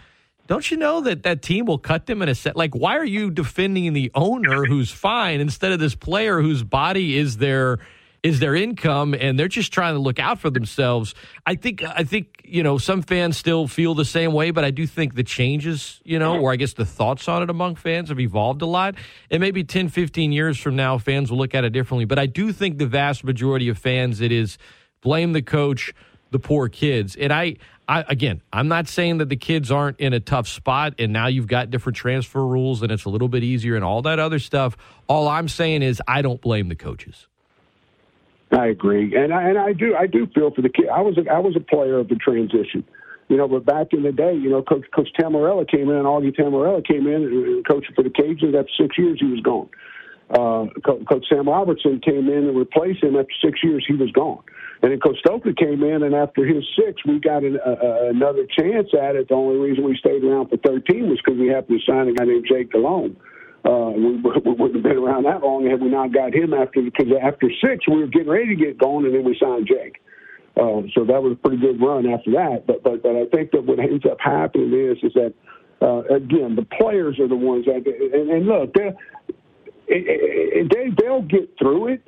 [0.48, 2.58] don't you know that that team will cut them in a set?
[2.58, 7.18] Like, why are you defending the owner who's fine instead of this player whose body
[7.18, 7.80] is their
[8.24, 11.16] is their income and they're just trying to look out for themselves?
[11.46, 14.72] I think I think you know some fans still feel the same way, but I
[14.72, 18.10] do think the changes, you know, or I guess the thoughts on it among fans
[18.10, 18.96] have evolved a lot.
[19.30, 22.06] And maybe 10, 15 years from now, fans will look at it differently.
[22.06, 24.58] But I do think the vast majority of fans, it is
[25.02, 25.94] blame the coach
[26.32, 27.16] the poor kids.
[27.16, 27.58] And I,
[27.88, 31.28] I, again, I'm not saying that the kids aren't in a tough spot and now
[31.28, 34.40] you've got different transfer rules and it's a little bit easier and all that other
[34.40, 34.78] stuff.
[35.08, 37.28] All I'm saying is I don't blame the coaches.
[38.52, 40.90] I agree, and I, and I do I do feel for the kid.
[40.90, 42.84] I was a, I was a player of the transition,
[43.30, 43.48] you know.
[43.48, 46.86] But back in the day, you know, Coach Coach Tammariello came in, and Augie Tammariello
[46.86, 48.54] came in and coached for the Cajuns.
[48.54, 49.70] After six years, he was gone.
[50.32, 53.16] Uh, Coach Sam Robertson came in and replaced him.
[53.16, 54.44] After six years, he was gone.
[54.82, 58.46] And then Coach Stokley came in, and after his six, we got an, uh, another
[58.48, 59.28] chance at it.
[59.28, 62.14] The only reason we stayed around for 13 was because we happened to sign a
[62.14, 63.16] guy named Jake Delhomme.
[63.16, 63.31] Uh,
[63.70, 67.08] we, we wouldn't have been around that long had we not got him after because
[67.22, 70.02] after six we were getting ready to get going, and then we signed Jake.
[70.58, 72.66] Uh, so that was a pretty good run after that.
[72.68, 75.34] But but but I think that what ends up happening is is that
[75.82, 78.92] uh, again the players are the ones that and, and look they
[79.88, 82.02] they they'll get through it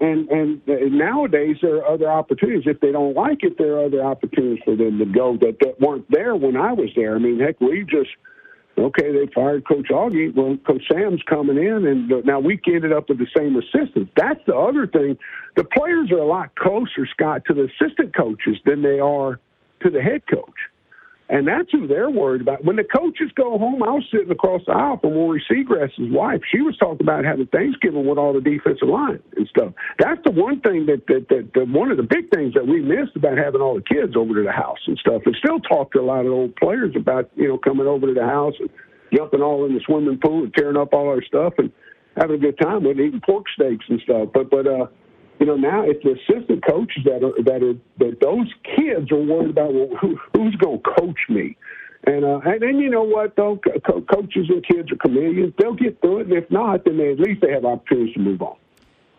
[0.00, 2.64] and, and nowadays there are other opportunities.
[2.66, 5.80] If they don't like it, there are other opportunities for them to go that, that
[5.80, 7.14] weren't there when I was there.
[7.14, 8.10] I mean, heck, we just
[8.78, 10.34] okay, they fired Coach Augie.
[10.34, 14.10] Well, Coach Sam's coming in, and now we ended up with the same assistant.
[14.16, 15.18] That's the other thing.
[15.56, 19.40] The players are a lot closer, Scott, to the assistant coaches than they are
[19.82, 20.54] to the head coach.
[21.34, 22.64] And that's who they're worried about.
[22.64, 26.40] When the coaches go home, I was sitting across the aisle from Rory Segrest's wife.
[26.48, 29.72] She was talking about having Thanksgiving with all the defensive line and stuff.
[29.98, 32.80] That's the one thing that, that, that, that one of the big things that we
[32.80, 35.22] missed about having all the kids over to the house and stuff.
[35.26, 38.14] And still talk to a lot of old players about, you know, coming over to
[38.14, 38.70] the house and
[39.12, 41.72] jumping all in the swimming pool and tearing up all our stuff and
[42.16, 44.28] having a good time with eating pork steaks and stuff.
[44.32, 44.86] But, but, uh,
[45.44, 49.20] you know, now it's the assistant coaches that are that are that those kids are
[49.22, 51.54] worried about well, who, who's going to coach me.
[52.06, 55.52] And uh, and then you know what though, Co- coaches and kids are chameleons.
[55.58, 58.20] They'll get through it, and if not, then they, at least they have opportunities to
[58.20, 58.56] move on.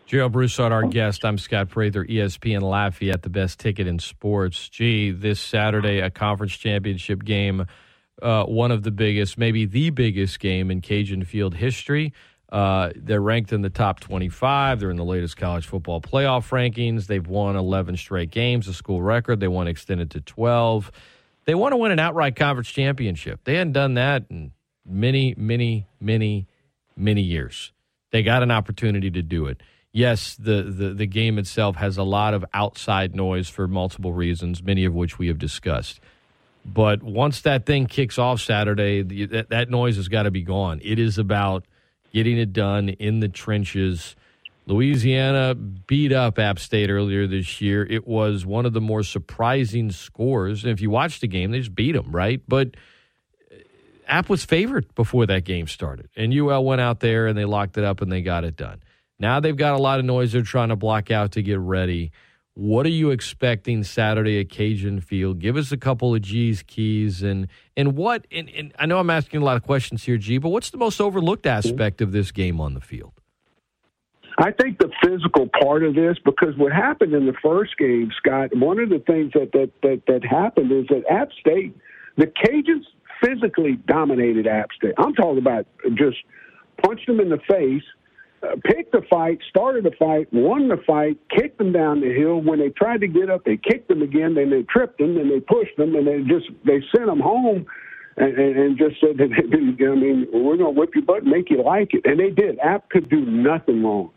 [0.08, 1.24] Joe Broussard, our guest.
[1.24, 4.68] I'm Scott Prather, ESPN Lafayette, the best ticket in sports.
[4.68, 7.68] Gee, this Saturday, a conference championship game,
[8.24, 12.14] uh, one of the biggest, maybe the biggest game in Cajun Field history.
[12.56, 14.80] Uh, they're ranked in the top 25.
[14.80, 17.08] They're in the latest college football playoff rankings.
[17.08, 19.42] They've won 11 straight games, a school record.
[19.42, 20.90] They won extended to 12.
[21.44, 23.42] They want to win an outright conference championship.
[23.44, 24.54] They hadn't done that in
[24.86, 26.48] many, many, many,
[26.96, 27.74] many years.
[28.12, 29.62] They got an opportunity to do it.
[29.92, 34.64] Yes, the, the, the game itself has a lot of outside noise for multiple reasons,
[34.64, 36.00] many of which we have discussed.
[36.64, 40.42] But once that thing kicks off Saturday, the, that, that noise has got to be
[40.42, 40.80] gone.
[40.86, 41.66] It is about–
[42.16, 44.16] getting it done in the trenches.
[44.68, 47.86] Louisiana beat up App State earlier this year.
[47.86, 50.64] It was one of the more surprising scores.
[50.64, 52.42] And if you watch the game, they just beat them, right?
[52.48, 52.78] But
[53.52, 53.56] uh,
[54.08, 56.08] App was favored before that game started.
[56.16, 58.82] And UL went out there and they locked it up and they got it done.
[59.20, 62.14] Now they've got a lot of noise they're trying to block out to get ready.
[62.58, 65.40] What are you expecting Saturday at Cajun Field?
[65.40, 69.10] Give us a couple of G's keys and and what and, and I know I'm
[69.10, 72.32] asking a lot of questions here, G, but what's the most overlooked aspect of this
[72.32, 73.12] game on the field?
[74.38, 78.56] I think the physical part of this, because what happened in the first game, Scott,
[78.56, 81.76] one of the things that that that, that happened is that App State,
[82.16, 82.86] the Cajuns
[83.22, 84.94] physically dominated App State.
[84.98, 86.18] I'm talking about just
[86.82, 87.84] punched them in the face
[88.64, 92.42] picked the fight, started the fight, won the fight, kicked them down the hill.
[92.42, 94.36] When they tried to get up, they kicked them again.
[94.36, 97.66] Then they tripped them, and they pushed them, and they just they sent them home.
[98.18, 101.04] And, and, and just said that, they didn't, I mean, we're going to whip your
[101.04, 102.06] butt and make you like it.
[102.06, 102.58] And they did.
[102.60, 104.12] App could do nothing wrong.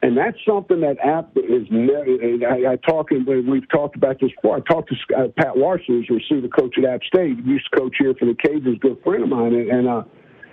[0.00, 2.06] And that's something that App is never.
[2.46, 4.56] I, I talk, and we've talked about this before.
[4.56, 7.36] I talked to uh, Pat Larson, who's receiver coach at App State.
[7.44, 9.54] He used to coach here for the Cajuns, good friend of mine.
[9.54, 10.02] And, and uh,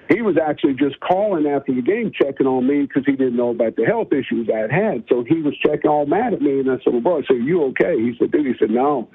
[0.10, 3.50] he was actually just calling after the game, checking on me because he didn't know
[3.50, 5.04] about the health issues I had.
[5.10, 7.44] So he was checking all mad at me, and I said, "Well, bro, I said,
[7.44, 9.10] you okay?" He said, "Dude," he said, "No."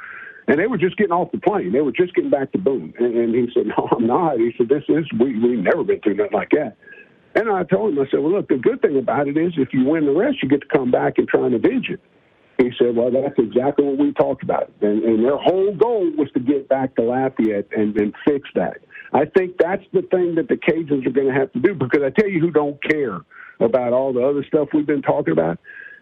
[0.50, 1.70] And they were just getting off the plane.
[1.70, 2.92] They were just getting back to Boone.
[2.98, 4.38] And, and he said, No, I'm not.
[4.38, 6.76] He said, This is, we, we've never been through nothing like that.
[7.36, 9.72] And I told him, I said, Well, look, the good thing about it is if
[9.72, 12.00] you win the rest, you get to come back and try and avenge it.
[12.58, 14.72] He said, Well, that's exactly what we talked about.
[14.80, 18.78] And, and their whole goal was to get back to Lafayette and, and fix that.
[19.12, 22.02] I think that's the thing that the Cajuns are going to have to do because
[22.04, 23.20] I tell you who don't care
[23.58, 25.58] about all the other stuff we've been talking about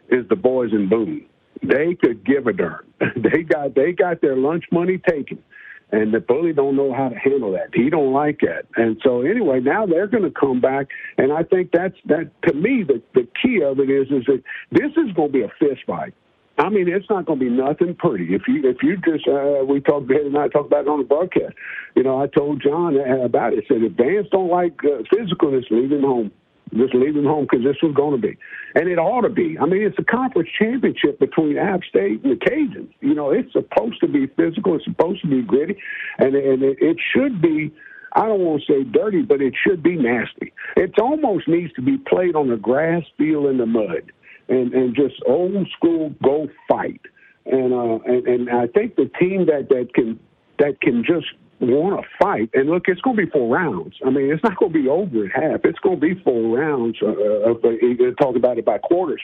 [0.08, 1.26] is the boys in Boone.
[1.62, 2.86] They could give a darn.
[3.16, 5.42] they got they got their lunch money taken,
[5.90, 7.70] and the bully don't know how to handle that.
[7.74, 11.42] He don't like that, and so anyway, now they're going to come back, and I
[11.42, 15.12] think that's that to me the the key of it is is that this is
[15.14, 16.14] going to be a fist fight.
[16.58, 18.34] I mean, it's not going to be nothing pretty.
[18.34, 20.98] If you if you just uh, we talked Ben and I talked about it on
[20.98, 21.54] the broadcast.
[21.94, 23.64] You know, I told John about it.
[23.68, 26.32] Said, if Vance don't like uh, physicalness, leave him home.
[26.76, 28.36] Just leave him home because this was going to be,
[28.74, 29.56] and it ought to be.
[29.58, 32.92] I mean, it's a conference championship between App State and the Cajuns.
[33.00, 34.74] You know, it's supposed to be physical.
[34.74, 35.78] It's supposed to be gritty,
[36.18, 37.72] and and it, it should be.
[38.14, 40.52] I don't want to say dirty, but it should be nasty.
[40.76, 44.12] It almost needs to be played on a grass field in the mud
[44.48, 47.00] and and just old school go fight.
[47.46, 50.18] And uh, and, and I think the team that that can
[50.58, 51.26] that can just
[51.60, 52.50] want to fight.
[52.54, 53.96] And look, it's going to be four rounds.
[54.04, 55.60] I mean, it's not going to be over at half.
[55.64, 56.98] It's going to be four rounds.
[57.02, 59.20] Uh, uh, uh, talk about it by quarters.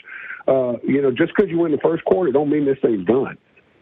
[0.47, 3.37] Uh, you know, just because you win the first quarter, don't mean this thing's done.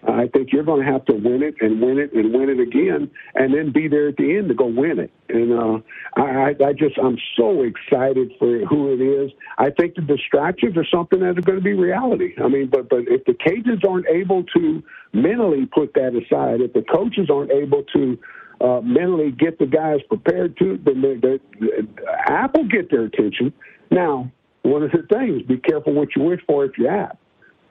[0.07, 2.59] I think you're going to have to win it and win it and win it
[2.59, 5.11] again, and then be there at the end to go win it.
[5.29, 5.79] And uh,
[6.21, 9.31] I, I just I'm so excited for who it is.
[9.57, 12.33] I think the distractions are something that are going to be reality.
[12.43, 16.73] I mean, but but if the Cajuns aren't able to mentally put that aside, if
[16.73, 18.19] the coaches aren't able to
[18.59, 21.87] uh, mentally get the guys prepared to, then the, the,
[22.27, 23.53] App will get their attention.
[23.89, 24.31] Now,
[24.63, 27.19] one of the things: be careful what you wish for if you're App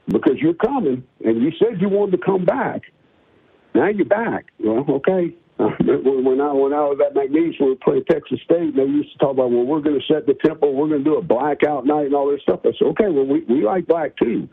[0.08, 2.82] because you're coming, and you said you wanted to come back.
[3.74, 4.46] Now you're back.
[4.58, 5.34] Well, okay.
[5.58, 8.74] when I when I was at McNeese, we were playing Texas State.
[8.74, 10.70] And they used to talk about, well, we're going to set the tempo.
[10.70, 12.60] We're going to do a blackout night and all this stuff.
[12.64, 14.48] I said, okay, well, we we like black too.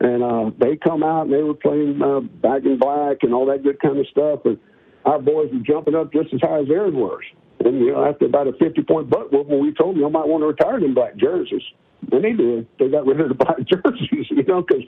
[0.00, 3.46] And uh, they come out and they were playing uh, back in black and all
[3.46, 4.40] that good kind of stuff.
[4.44, 4.58] And
[5.04, 7.22] our boys were jumping up just as high as theirs was.
[7.60, 10.28] And you know, after about a fifty point butt whooping, we told them I might
[10.28, 11.62] want to retire them black jerseys.
[12.12, 12.66] And they did.
[12.78, 14.84] They got rid of the black jerseys, you know, because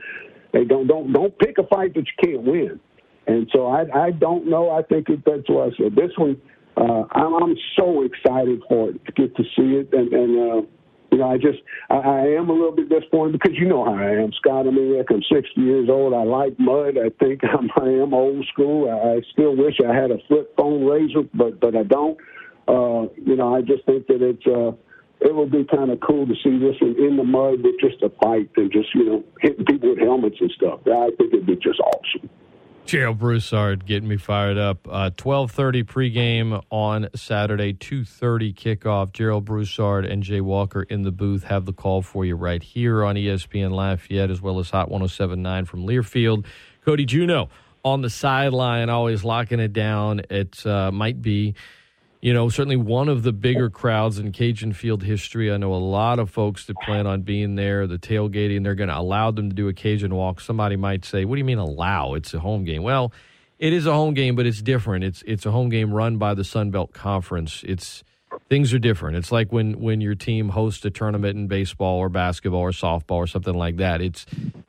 [0.52, 2.80] they don't don't don't pick a fight that you can't win.
[3.26, 4.70] And so I I don't know.
[4.70, 5.94] I think that's what I said.
[5.94, 6.40] This one,
[6.76, 10.66] uh, I'm, I'm so excited for it to get to see it, and and uh,
[11.12, 13.94] you know I just I, I am a little bit disappointed because you know how
[13.94, 14.66] I am, Scott.
[14.66, 16.14] I mean, like I'm 60 years old.
[16.14, 16.96] I like mud.
[16.98, 18.90] I think I'm, I am old school.
[18.90, 22.18] I still wish I had a flip phone razor, but but I don't.
[22.68, 24.46] Uh, you know, I just think that it's.
[24.46, 24.72] Uh,
[25.24, 28.02] it would be kind of cool to see this one in the mud with just
[28.02, 30.80] a fight and just you know hitting people with helmets and stuff.
[30.86, 32.28] I think it'd be just awesome.
[32.84, 34.86] Gerald Broussard getting me fired up.
[34.90, 39.12] Uh, Twelve thirty pregame on Saturday, two thirty kickoff.
[39.12, 43.04] Gerald Broussard and Jay Walker in the booth have the call for you right here
[43.04, 46.44] on ESPN Lafayette, as well as Hot 107.9 from Learfield.
[46.84, 47.48] Cody Juneau
[47.84, 50.22] on the sideline, always locking it down.
[50.30, 51.54] It uh, might be
[52.22, 55.52] you know, certainly one of the bigger crowds in Cajun Field history.
[55.52, 58.88] I know a lot of folks that plan on being there, the tailgating, they're going
[58.88, 60.40] to allow them to do a Cajun walk.
[60.40, 62.14] Somebody might say, "What do you mean allow?
[62.14, 63.12] It's a home game." Well,
[63.58, 65.04] it is a home game, but it's different.
[65.04, 67.64] It's it's a home game run by the Sun Belt Conference.
[67.66, 68.04] It's
[68.48, 69.16] things are different.
[69.16, 73.16] It's like when when your team hosts a tournament in baseball or basketball or softball
[73.16, 74.00] or something like that.
[74.00, 74.26] It's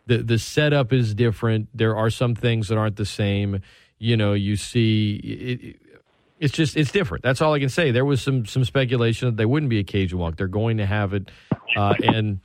[0.07, 1.69] the the setup is different.
[1.73, 3.61] There are some things that aren't the same.
[3.99, 5.82] You know, you see it,
[6.43, 7.23] it's just it's different.
[7.23, 7.91] That's all I can say.
[7.91, 10.35] There was some some speculation that they wouldn't be a Cajun walk.
[10.35, 11.31] They're going to have it,
[11.77, 12.41] uh, and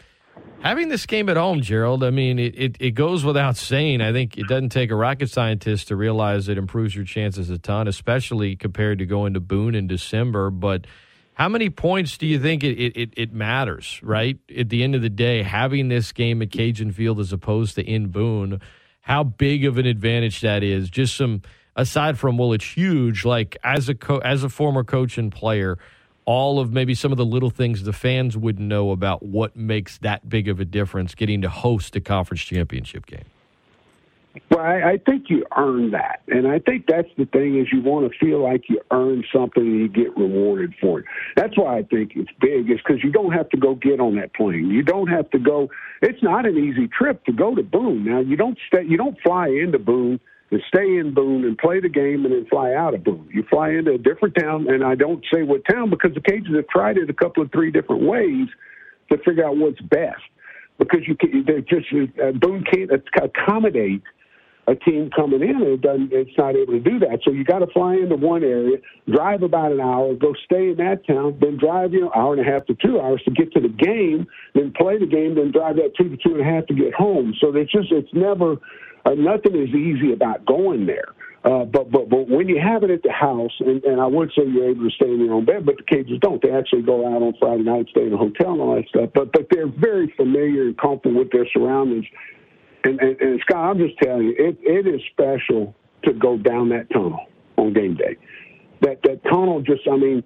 [0.61, 2.05] having this game at home, Gerald.
[2.05, 4.01] I mean, it, it, it goes without saying.
[4.01, 7.59] I think it doesn't take a rocket scientist to realize it improves your chances a
[7.59, 10.51] ton, especially compared to going to Boone in December.
[10.51, 10.87] But
[11.35, 14.01] how many points do you think it, it, it matters?
[14.05, 17.75] Right at the end of the day, having this game at Cajun Field as opposed
[17.75, 18.61] to in Boone,
[19.01, 20.89] how big of an advantage that is?
[20.89, 21.43] Just some
[21.79, 23.25] aside from well, it's huge.
[23.25, 25.79] Like as a co- as a former coach and player,
[26.27, 29.97] all of maybe some of the little things the fans would know about what makes
[29.99, 33.25] that big of a difference getting to host a conference championship game.
[34.51, 37.81] Well, I, I think you earn that, and I think that's the thing is you
[37.81, 41.07] want to feel like you earn something and you get rewarded for it.
[41.35, 44.17] That's why I think it's big, is because you don't have to go get on
[44.17, 44.69] that plane.
[44.69, 45.71] You don't have to go.
[46.03, 48.05] It's not an easy trip to go to Boone.
[48.05, 48.85] Now you don't stay.
[48.85, 50.21] You don't fly into Boone
[50.51, 53.29] and stay in Boone and play the game and then fly out of Boone.
[53.33, 56.57] You fly into a different town, and I don't say what town because the Cajuns
[56.57, 58.49] have tried it a couple of three different ways
[59.11, 60.23] to figure out what's best.
[60.79, 62.91] Because you can, they just uh, Boone can't
[63.21, 64.03] accommodate
[64.69, 67.21] a team coming in and it doesn't it's not able to do that.
[67.25, 68.77] So you got to fly into one area,
[69.11, 72.47] drive about an hour, go stay in that town, then drive you know hour and
[72.47, 75.53] a half to two hours to get to the game, then play the game, then
[75.53, 77.35] drive that two to two and a half to get home.
[77.41, 78.57] So it's just it's never
[79.09, 81.15] uh, nothing is easy about going there.
[81.45, 84.31] Uh, but but but when you have it at the house, and, and I would
[84.37, 86.43] say you're able to stay in your own bed, but the Cajuns don't.
[86.43, 89.11] They actually go out on Friday night, stay in a hotel, and all that stuff.
[89.15, 92.07] But but they're very familiar and comfortable with their surroundings.
[92.85, 96.69] And, and, and Scott, I'm just telling you, it, it is special to go down
[96.71, 98.17] that tunnel on game day.
[98.83, 100.25] That that tunnel just, I mean,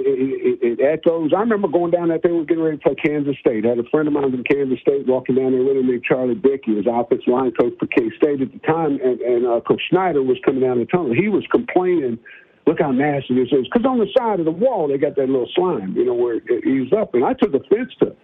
[0.00, 1.32] it, it, it, echoes.
[1.36, 3.66] I remember going down that they were getting ready to play Kansas State.
[3.66, 6.04] I had a friend of mine from Kansas State walking down there with him named
[6.04, 9.60] Charlie Dickey, was offensive line coach for K State at the time, and, and uh,
[9.60, 11.12] Coach Snyder was coming down the tunnel.
[11.12, 12.18] He was complaining,
[12.66, 15.28] look how nasty this is, because on the side of the wall they got that
[15.28, 17.14] little slime, you know, where it eases up.
[17.14, 18.16] And I took offense to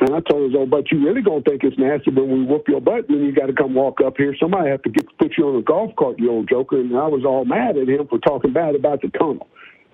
[0.00, 2.64] and I told his old but you really gonna think it's nasty when we whoop
[2.68, 4.34] your butt then you gotta come walk up here.
[4.40, 6.80] Somebody have to get put you on a golf cart, you old joker.
[6.80, 9.48] And I was all mad at him for talking bad about the tunnel.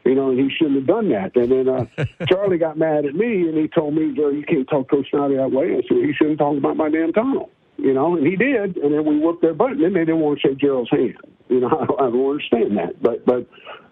[0.05, 1.37] You know, and he shouldn't have done that.
[1.37, 1.87] And then uh
[2.27, 5.37] Charlie got mad at me and he told me, Joe, you can't talk Coach Snyder
[5.37, 5.75] that way.
[5.75, 7.51] I said, he shouldn't talk about my damn tunnel.
[7.77, 10.19] You know, and he did, and then we whooped their butt, and then they didn't
[10.19, 11.17] want to shake Gerald's hand.
[11.49, 13.47] You know, I, I don't understand that, but but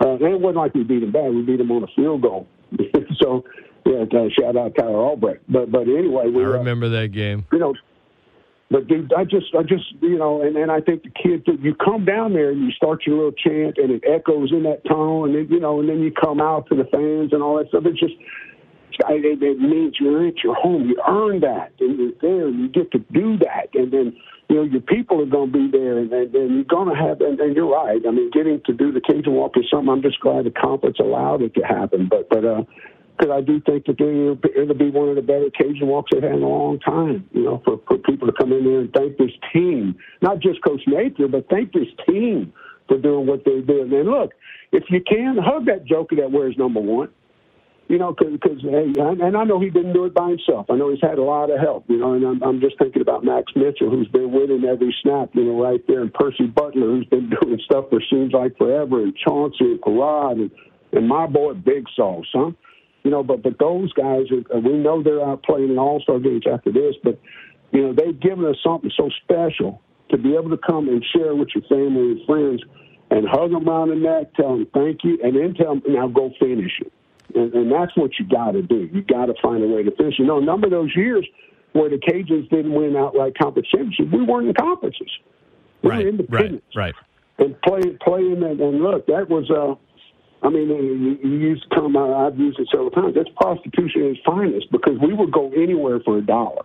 [0.04, 1.32] uh, it wasn't like we beat them bad.
[1.32, 2.48] We beat them on a field goal.
[3.20, 3.44] so
[3.86, 5.44] yeah, uh, shout out Tyler Albrecht.
[5.48, 7.46] But but anyway, we I remember uh, that game.
[7.52, 7.74] You know,
[8.70, 11.74] but dude, I just I just you know, and and I think the kids you
[11.74, 15.24] come down there and you start your little chant and it echoes in that tunnel,
[15.24, 17.68] and then, you know, and then you come out to the fans and all that
[17.68, 17.84] stuff.
[17.86, 18.14] It's just.
[19.10, 20.88] It, it means you're at your home.
[20.88, 24.16] You earn that, and you're there, and you get to do that, and then
[24.48, 26.94] you know your people are going to be there, and, and, and you're going to
[26.94, 27.20] have.
[27.20, 28.00] And, and you're right.
[28.06, 29.90] I mean, getting to do the Cajun Walk is something.
[29.90, 32.08] I'm just glad the conference allowed it to happen.
[32.08, 32.62] But but uh,
[33.16, 36.22] because I do think that they're it'll be one of the better Cajun walks they've
[36.22, 37.28] had in a long time.
[37.32, 40.62] You know, for, for people to come in there and thank this team, not just
[40.64, 42.52] Coach Napier, but thank this team
[42.88, 43.92] for doing what they did.
[43.92, 44.32] And look,
[44.72, 47.10] if you can, hug that joker that wears number one.
[47.88, 50.66] You know, because hey, and I know he didn't do it by himself.
[50.70, 51.84] I know he's had a lot of help.
[51.88, 55.30] You know, and I'm, I'm just thinking about Max Mitchell, who's been him every snap.
[55.34, 59.04] You know, right there, and Percy Butler, who's been doing stuff for seems like forever,
[59.04, 60.50] and Chauncey and Parad, and
[60.92, 62.50] and my boy Big Sauce, huh?
[63.06, 66.18] You know, but but those guys, are, we know they're out playing in All Star
[66.18, 67.20] games after this, but
[67.70, 69.80] you know they've given us something so special
[70.10, 72.64] to be able to come and share with your family and friends
[73.12, 76.08] and hug them around the neck, tell them thank you, and then tell them now
[76.08, 76.92] go finish it.
[77.32, 78.90] And, and that's what you got to do.
[78.92, 80.18] You got to find a way to finish.
[80.18, 81.24] You know, a number of those years
[81.74, 85.12] where the Cajuns didn't win outright conference championship, we weren't in conferences.
[85.82, 86.66] We right, were independents.
[86.74, 86.92] Right,
[87.38, 87.46] right.
[87.46, 89.48] And play, playing, and, and look, that was.
[89.48, 89.76] uh
[90.42, 93.14] I mean, you, you use the term I've used it several times.
[93.14, 96.64] That's prostitution at its finest because we would go anywhere for a dollar.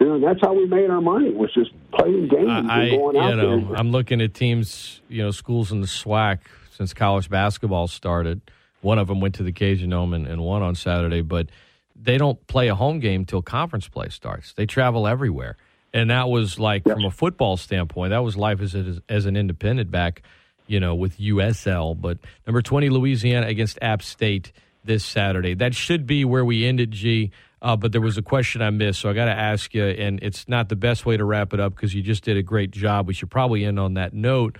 [0.00, 2.98] You know, and that's how we made our money was just playing games I, and
[2.98, 3.76] going out know, there.
[3.76, 6.40] I'm looking at teams, you know, schools in the SWAC
[6.70, 8.40] since college basketball started.
[8.80, 11.48] One of them went to the Cajun Dome and, and won on Saturday, but
[11.94, 14.52] they don't play a home game till conference play starts.
[14.52, 15.56] They travel everywhere,
[15.92, 16.94] and that was like yes.
[16.94, 18.74] from a football standpoint, that was life as
[19.08, 20.22] as an independent back
[20.66, 22.00] you know, with USL.
[22.00, 24.52] But number 20, Louisiana against App State
[24.84, 25.54] this Saturday.
[25.54, 27.30] That should be where we ended, G.
[27.62, 30.22] Uh, but there was a question I missed, so I got to ask you, and
[30.22, 32.70] it's not the best way to wrap it up because you just did a great
[32.70, 33.06] job.
[33.06, 34.58] We should probably end on that note.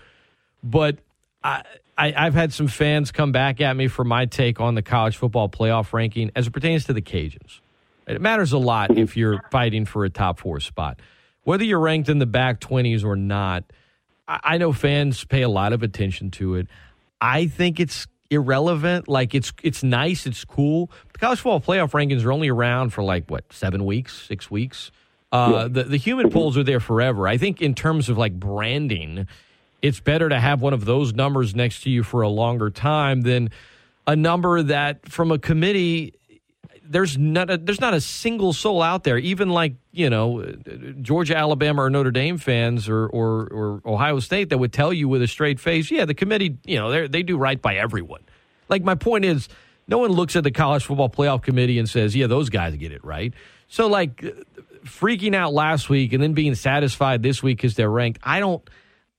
[0.63, 0.99] But
[1.43, 1.65] I,
[1.99, 5.19] I, have had some fans come back at me for my take on the college
[5.19, 7.61] football playoff ranking as it pertains to the Cajuns.
[8.07, 10.99] It matters a lot if you're fighting for a top four spot.
[11.43, 13.65] Whether you're ranked in the back 20s or not–
[14.27, 16.69] I know fans pay a lot of attention to it.
[17.21, 19.09] I think it's irrelevant.
[19.09, 20.91] Like it's it's nice, it's cool.
[21.13, 24.91] The college football playoff rankings are only around for like what seven weeks, six weeks.
[25.31, 27.27] Uh, the the human polls are there forever.
[27.27, 29.27] I think in terms of like branding,
[29.83, 33.23] it's better to have one of those numbers next to you for a longer time
[33.23, 33.51] than
[34.07, 36.15] a number that from a committee
[36.87, 40.45] there's not a, there's not a single soul out there, even like you know
[41.01, 45.09] Georgia, Alabama, or Notre Dame fans, or, or or Ohio State, that would tell you
[45.09, 48.23] with a straight face, yeah, the committee, you know, they they do right by everyone.
[48.69, 49.49] Like my point is,
[49.89, 52.93] no one looks at the college football playoff committee and says, yeah, those guys get
[52.93, 53.33] it right.
[53.69, 54.23] So like
[54.85, 58.21] freaking out last week and then being satisfied this week because they're ranked.
[58.23, 58.69] I don't.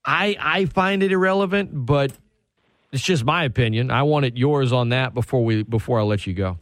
[0.04, 2.14] I I find it irrelevant, but
[2.92, 3.90] it's just my opinion.
[3.90, 6.60] I wanted yours on that before we before I let you go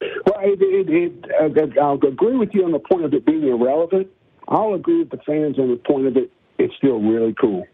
[0.00, 4.08] it, it, it, uh, I'll agree with you on the point of it being irrelevant.
[4.48, 6.30] I'll agree with the fans on the point of it.
[6.58, 7.66] It's still really cool.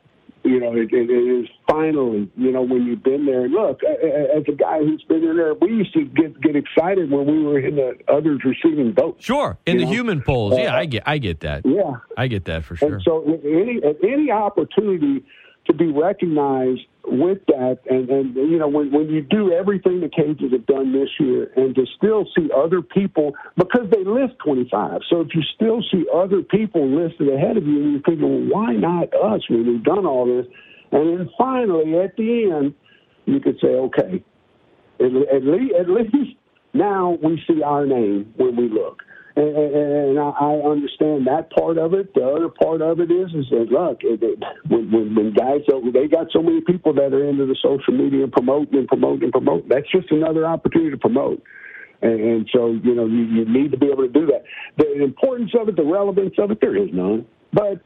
[0.42, 3.48] you know, it, it is finally, you know, when you've been there.
[3.48, 7.26] Look, as a guy who's been in there, we used to get get excited when
[7.26, 9.24] we were in the others receiving votes.
[9.24, 9.90] Sure, in the know?
[9.90, 11.66] human polls, yeah, I uh, get, I get that.
[11.66, 12.94] Yeah, I get that for sure.
[12.94, 15.24] And so, any any opportunity
[15.66, 17.78] to be recognized with that.
[17.88, 21.50] And, and you know when, when you do everything the cajuns have done this year
[21.56, 26.04] and to still see other people because they list 25 so if you still see
[26.14, 29.84] other people listed ahead of you and you're thinking well why not us when we've
[29.84, 30.46] done all this?
[30.92, 32.74] And then finally at the end
[33.26, 34.22] you could say okay
[35.00, 36.36] at, at, least, at least
[36.74, 39.02] now we see our name when we look.
[39.36, 39.69] And
[40.38, 42.14] I, understand that part of it.
[42.14, 45.60] The other part of it is, is that look, it, it, when, when, when guys
[45.92, 49.24] they got so many people that are into the social media and promoting and promoting
[49.24, 49.68] and promoting.
[49.68, 51.42] That's just another opportunity to promote.
[52.02, 54.44] And, and so, you know, you, you need to be able to do that.
[54.78, 57.26] The importance of it, the relevance of it, there is none.
[57.52, 57.80] But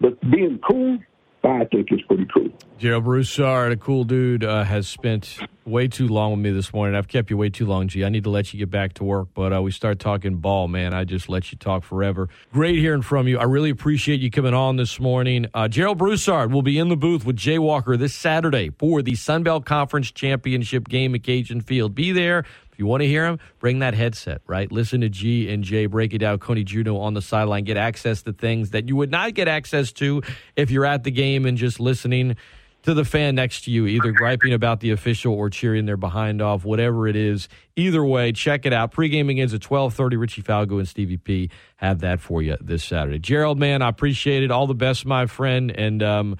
[0.00, 0.98] but being cool,
[1.46, 2.48] I think it's pretty cool.
[2.78, 6.94] Gerald Broussard, a cool dude, uh, has spent way too long with me this morning.
[6.94, 8.04] I've kept you way too long, G.
[8.04, 10.68] I need to let you get back to work, but uh, we start talking ball,
[10.68, 10.92] man.
[10.92, 12.28] I just let you talk forever.
[12.52, 13.38] Great hearing from you.
[13.38, 15.46] I really appreciate you coming on this morning.
[15.54, 19.14] Uh, Gerald Broussard will be in the booth with Jay Walker this Saturday for the
[19.14, 21.94] Sun Belt Conference Championship game at Cajun Field.
[21.94, 22.44] Be there.
[22.76, 24.70] If you want to hear him, bring that headset, right?
[24.70, 26.38] Listen to G and J break it down.
[26.38, 27.64] Cody Juneau on the sideline.
[27.64, 30.20] Get access to things that you would not get access to
[30.56, 32.36] if you're at the game and just listening
[32.82, 36.42] to the fan next to you, either griping about the official or cheering their behind
[36.42, 37.48] off, whatever it is.
[37.76, 38.92] Either way, check it out.
[38.92, 40.18] Pre-game begins at 1230.
[40.18, 43.18] Richie Falgout and Stevie P have that for you this Saturday.
[43.18, 44.50] Gerald, man, I appreciate it.
[44.50, 45.70] All the best, my friend.
[45.70, 46.36] And um,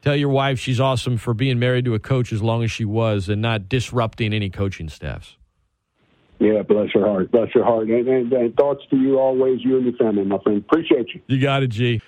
[0.00, 2.84] tell your wife she's awesome for being married to a coach as long as she
[2.84, 5.36] was and not disrupting any coaching staffs.
[6.42, 7.30] Yeah, bless your heart.
[7.30, 7.86] Bless your heart.
[7.86, 10.58] And, and, and, thoughts to you always, you and your family, my friend.
[10.58, 11.20] Appreciate you.
[11.28, 12.02] You got it, G.